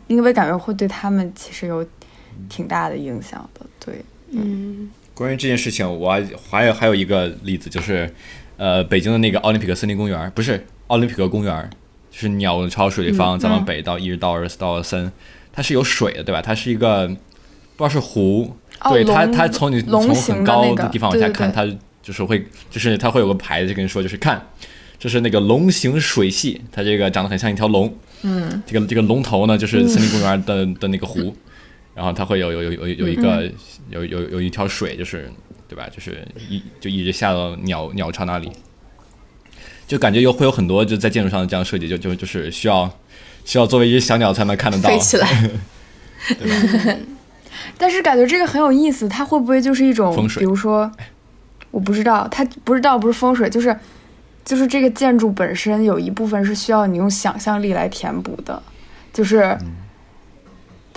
[0.08, 1.86] 因为感觉会对他们其实有
[2.48, 3.66] 挺大的影响的。
[3.84, 8.14] 对，嗯关于这件事情，我还还有还有一个例子，就是
[8.60, 11.70] 呃，北京的那个奥林匹克森林公园，不是奥林匹克公园，
[12.12, 15.10] 就是鸟巢水立方，再往北到一直到二到森，
[15.54, 16.42] 它是有水的，对吧？
[16.42, 17.18] 它是一个不知
[17.78, 21.66] 道是湖哦对它，它从你从很高的地方往下对对看，它
[22.04, 24.46] 就是会，就是它会有个牌子跟你说，就是看，
[25.00, 27.94] 这是那个龙形水系，它这个长得很像一条龙。
[28.24, 31.34] 嗯，这个这个龙头呢，就是森林公园的、的那个湖，
[31.96, 33.50] 然后它会有有有有有一个、
[33.90, 35.32] 有有有一条水，就是
[35.70, 35.88] 对吧？
[35.96, 38.52] 就是一就一直下到鸟鸟巢那里，
[39.88, 42.92] 就感觉有会有很多就在建筑上的这样设计，就就就是需要
[43.46, 45.50] 需要作为一只小鸟才能看得到，飞起来
[47.78, 50.92] 但是感觉这个很有意思，它会不会就是一种风水比如说，
[51.72, 53.78] 我不知道，它不知道不是风水，就是
[54.44, 58.62] 就是这个建筑本身有一部分是需要你用想象力来填补的，
[59.14, 59.72] 就是，嗯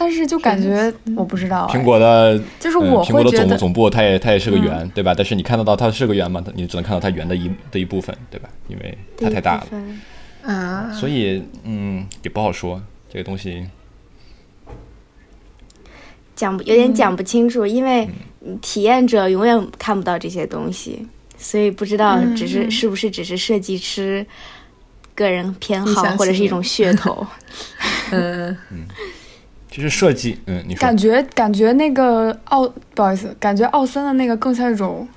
[0.02, 5.14] 但是就感觉我不知道、哎苹果的就是嗯，我苹果的会觉得，总总部，它也它也是个嗯圆，对吧？
[5.16, 6.42] 但是你看得到它是个圆吗？
[6.56, 8.48] 你只能看到它圆的一的一部分，对吧？
[8.66, 13.64] 因为它太大了，啊，所以嗯，也不好说这个东西。
[16.34, 18.08] 讲不有点讲不清楚，因为
[18.60, 21.06] 体验者永远看不到这些东西，
[21.38, 24.26] 所以不知道只是是不是只是设计师
[25.14, 27.24] 个人偏好或者是一种噱头。
[28.10, 28.56] 嗯，
[29.72, 30.80] 其实设计，嗯，你说。
[30.80, 35.08] 感觉感觉那个奥不好意思，感觉奥森的那个更像一种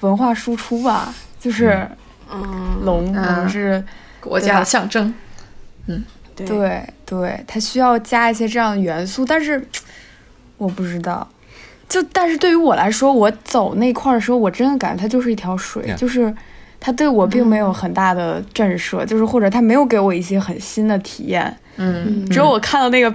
[0.00, 1.88] 文化输出吧，就是
[2.30, 3.82] 嗯，龙，啊龙是
[4.20, 5.14] 国家的象征，
[5.86, 6.04] 嗯。
[6.34, 6.82] 对。
[7.04, 9.60] 对，它需要加一些这样的元素，但是
[10.58, 11.28] 我不知道。
[11.88, 16.32] 就但是对于我来说，我走那块儿的时候，我真的感觉它就是一条水就是
[16.78, 21.54] 它对我并没有很大的震慑，就是或者它没有给我一些很新的体验。
[21.76, 23.12] 嗯，只有我看到那个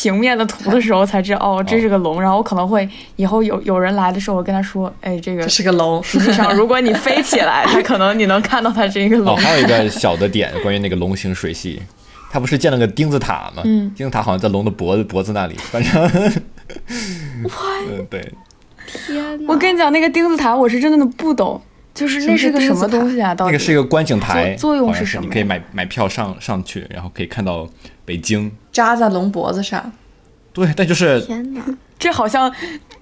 [0.00, 2.22] 平面的图的时候，才知道哦，这是个龙。
[2.22, 9.36] 然后我可能会以后有有人来的时候，我跟他说，哎，这个这是个龙，实际上如果你飞起来，他可能你能看到它这个 哦，龙。
[9.36, 11.82] 还有一个小的点，关于那个龙形水系，
[12.30, 13.62] 它不是建了个钉子塔吗？
[13.64, 15.92] 嗯钉子塔好像在龙的脖子脖子那里，反正，
[16.78, 18.20] 嗯，对，
[18.86, 19.52] 天哪！
[19.52, 21.60] 我跟你讲，那个钉子塔我是真的不懂，
[21.98, 23.34] 就是那是个什么东西啊？
[23.34, 27.68] 到底那个是一个观景台，作作用是是什么你可以买买票上上去，然后可以看到
[28.04, 28.52] 北京。
[28.70, 29.90] 扎在龙脖子上，
[30.52, 31.60] 对，但就是天哪！
[31.98, 32.54] 这好像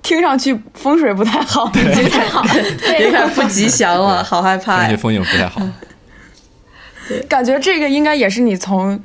[0.03, 1.79] 听上去风水不太好，不
[2.09, 2.43] 太好，
[2.99, 4.83] 有点不吉祥了，好害怕呀！
[4.85, 5.61] 那些风景不太好。
[7.29, 8.99] 感觉这个应该也是你从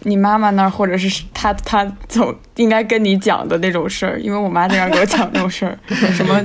[0.00, 5.76] 你妈妈那儿，或者是她她总应该跟你讲的那种事儿，因为我妈经常给我讲这种事儿，
[6.12, 6.40] 什么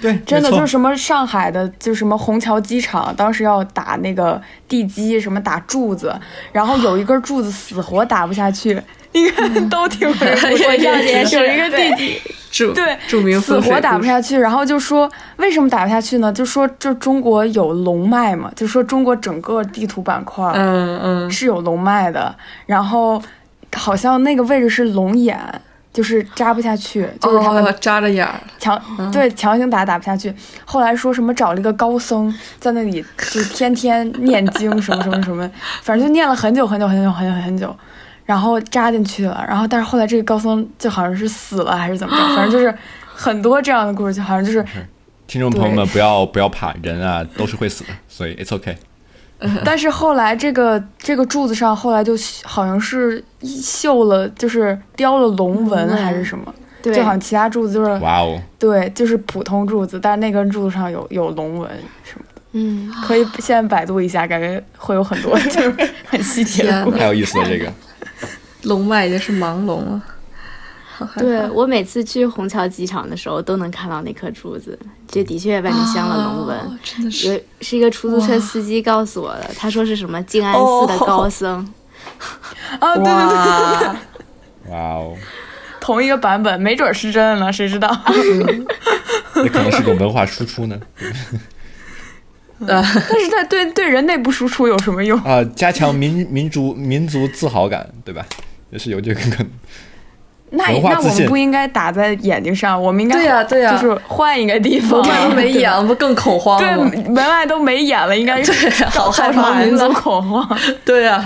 [0.00, 6.14] 对，真的就是什么上海的，就是什么虹桥机场，当时要打那个地基，什么打柱子，
[6.52, 8.80] 然后有一根柱子死活打不下去，
[9.12, 10.64] 你看都听 过这个故事。
[10.64, 12.20] 我知道这件事有一个地基，
[12.50, 16.32] 著对著名死活打不下去，然后就说为什么打不下去呢？
[16.32, 22.34] 就说就中国有龙脉嘛，就说中国整个地图板块，嗯嗯，是有龙脉的，
[22.66, 23.22] 然后
[23.74, 25.38] 好像那个位置是龙眼，
[25.96, 28.78] 就是扎不下去，就是他们哦扎着眼儿，强、
[29.10, 30.30] 对强行打打不下去。
[30.66, 32.30] 后来说什么找了一个高僧
[32.60, 37.74] 在那里就天天念经什么什么什么，反正就念了很久很久很久很久很久，
[38.26, 42.72] 然后扎进去了，然后但是后来这个高僧就好像是死了还是怎么着，反正就是
[43.14, 44.62] 很多这样的故事，就好像就是
[45.26, 48.76] 听众朋友们不要不要怕，人啊都是会死的，所以 it's okay。
[49.64, 61.70] 但是后来这个这个柱子上后来就好像是绣了，就是雕了龙纹还是什么，对就好像其他柱子就是哇哦，对，就是普通柱子，但是那根柱子上有有龙纹
[62.02, 65.74] 什么的，嗯，可以现在百度一下，感觉会有很多就是
[66.06, 66.90] 很细节的。
[66.92, 67.70] 太有意思了这个。
[68.62, 70.02] 龙脉已经是盲龙了，
[70.98, 76.58] 好对我每次去虹桥机场的时候都能看到那颗珠子，这的确外面镶了龙纹。
[76.58, 81.58] 哦真的是有是一个出租车司机告诉我的，他说是什么静安寺的高僧，
[82.80, 83.96] 啊，对对对，哇，
[84.70, 85.14] 哇哦，
[85.80, 87.88] 同一个版本，没准是真的呢，谁知道？
[89.34, 90.80] 那可能是个文化输出呢。
[92.66, 95.20] 但是在对对人内部输出有什么用？
[95.20, 98.24] 啊，加强民民族民族自豪感，对吧？
[98.70, 99.50] 也是有这个可能。
[100.56, 105.00] 那那我们不应该打在眼睛上，我们应该对呀对呀就是换一个地方。
[105.06, 106.90] 门外都没眼了，不更恐慌吗？
[107.08, 110.58] 门外都没眼了，应该是好害怕呀民族恐慌。
[110.84, 111.24] 对呀，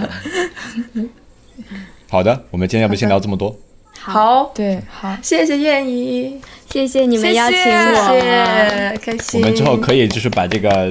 [2.11, 3.57] 好的，我们今天要不先聊这么多。
[3.99, 8.09] 好，对，好，谢谢燕姨，谢谢你们邀请我。
[8.09, 9.47] 谢谢，开心我。
[9.47, 10.91] 们之后可以就是把这个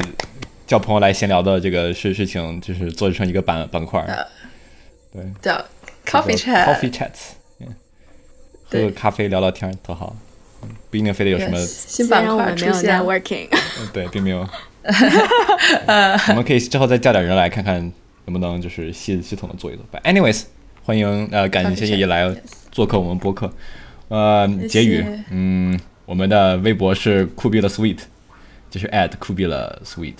[0.67, 4.05] 叫朋友来闲聊的这个事事情，就是做成一个板板块，
[5.11, 5.53] 对叫
[6.05, 7.38] coffee chat，coffee chats，嗯
[8.69, 10.15] 喝个咖啡聊聊天儿特好，
[10.63, 14.47] 嗯不一定非得有什么 Yes，新虽板块出现，networking，嗯对，并没有。
[16.29, 17.79] 我们可以之后再叫点人来看看
[18.25, 19.85] 能不能就是系系统的做一做。
[19.91, 20.43] But anyways，
[20.83, 22.33] 欢迎呃感谢叶叶来
[22.71, 23.51] 做客我们播客。
[24.07, 27.99] 呃，结语，嗯，我们的微博是酷毙了 sweet，
[28.71, 30.15] 就是 at 酷毙了 sweet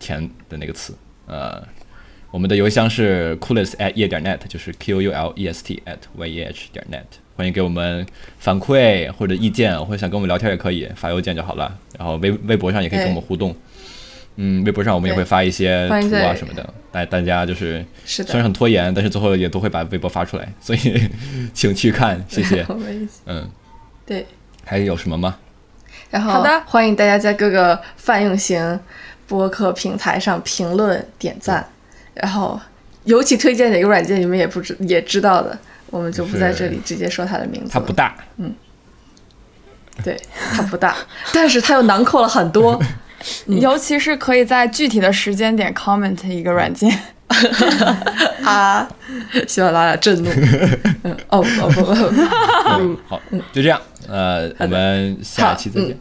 [0.00, 0.96] 甜的那个词。
[1.26, 1.62] 呃，
[2.32, 6.84] 我们的邮箱是 coolest at 夜点 net，就是 q u l e s t at y e h 点
[6.90, 7.04] net。
[7.36, 8.06] 欢迎给我们
[8.38, 11.76] 反馈或者意见，或者想跟我们聊天也可以发邮件就好了。
[11.98, 13.54] 然后微微博上也可以跟我们互动。
[14.36, 21.10] 嗯，微博上我们也会发一些图啊什么的，大大家就是是的，虽然很拖延，但是最后也都会把微博发出来，所以
[21.54, 22.66] 请去看，谢谢。
[23.26, 23.48] 嗯，
[24.04, 24.26] 对，
[24.64, 25.36] 还有什么吗？
[26.10, 28.80] 然后好的，欢迎大家在各个泛用型
[29.28, 31.64] 播客平台上评论点赞，
[32.14, 32.60] 然后
[33.04, 35.56] 尤其推荐哪个软件，你们也不知也知道的，
[35.94, 37.70] 我们就不在这里直接说它的名字。
[37.72, 38.52] 它不大，嗯，
[40.02, 40.20] 对，
[40.52, 40.96] 它不大，
[41.32, 42.80] 但是它又囊括了很多。
[43.46, 46.90] 尤其是可以在具体的时间点 comment 一个软件。
[48.44, 48.86] 啊，
[49.46, 50.30] 喜马拉雅震怒。
[51.04, 52.22] 嗯，哦哦不不不，
[52.80, 53.20] 嗯，好，
[53.52, 55.96] 就这样，呃，我们下期再见。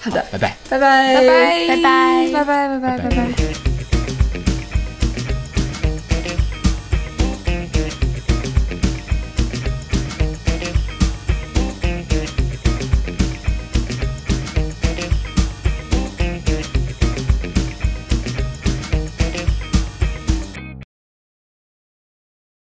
[0.00, 3.69] 好的，拜拜，拜拜，拜拜，拜拜，拜拜，拜拜，拜拜。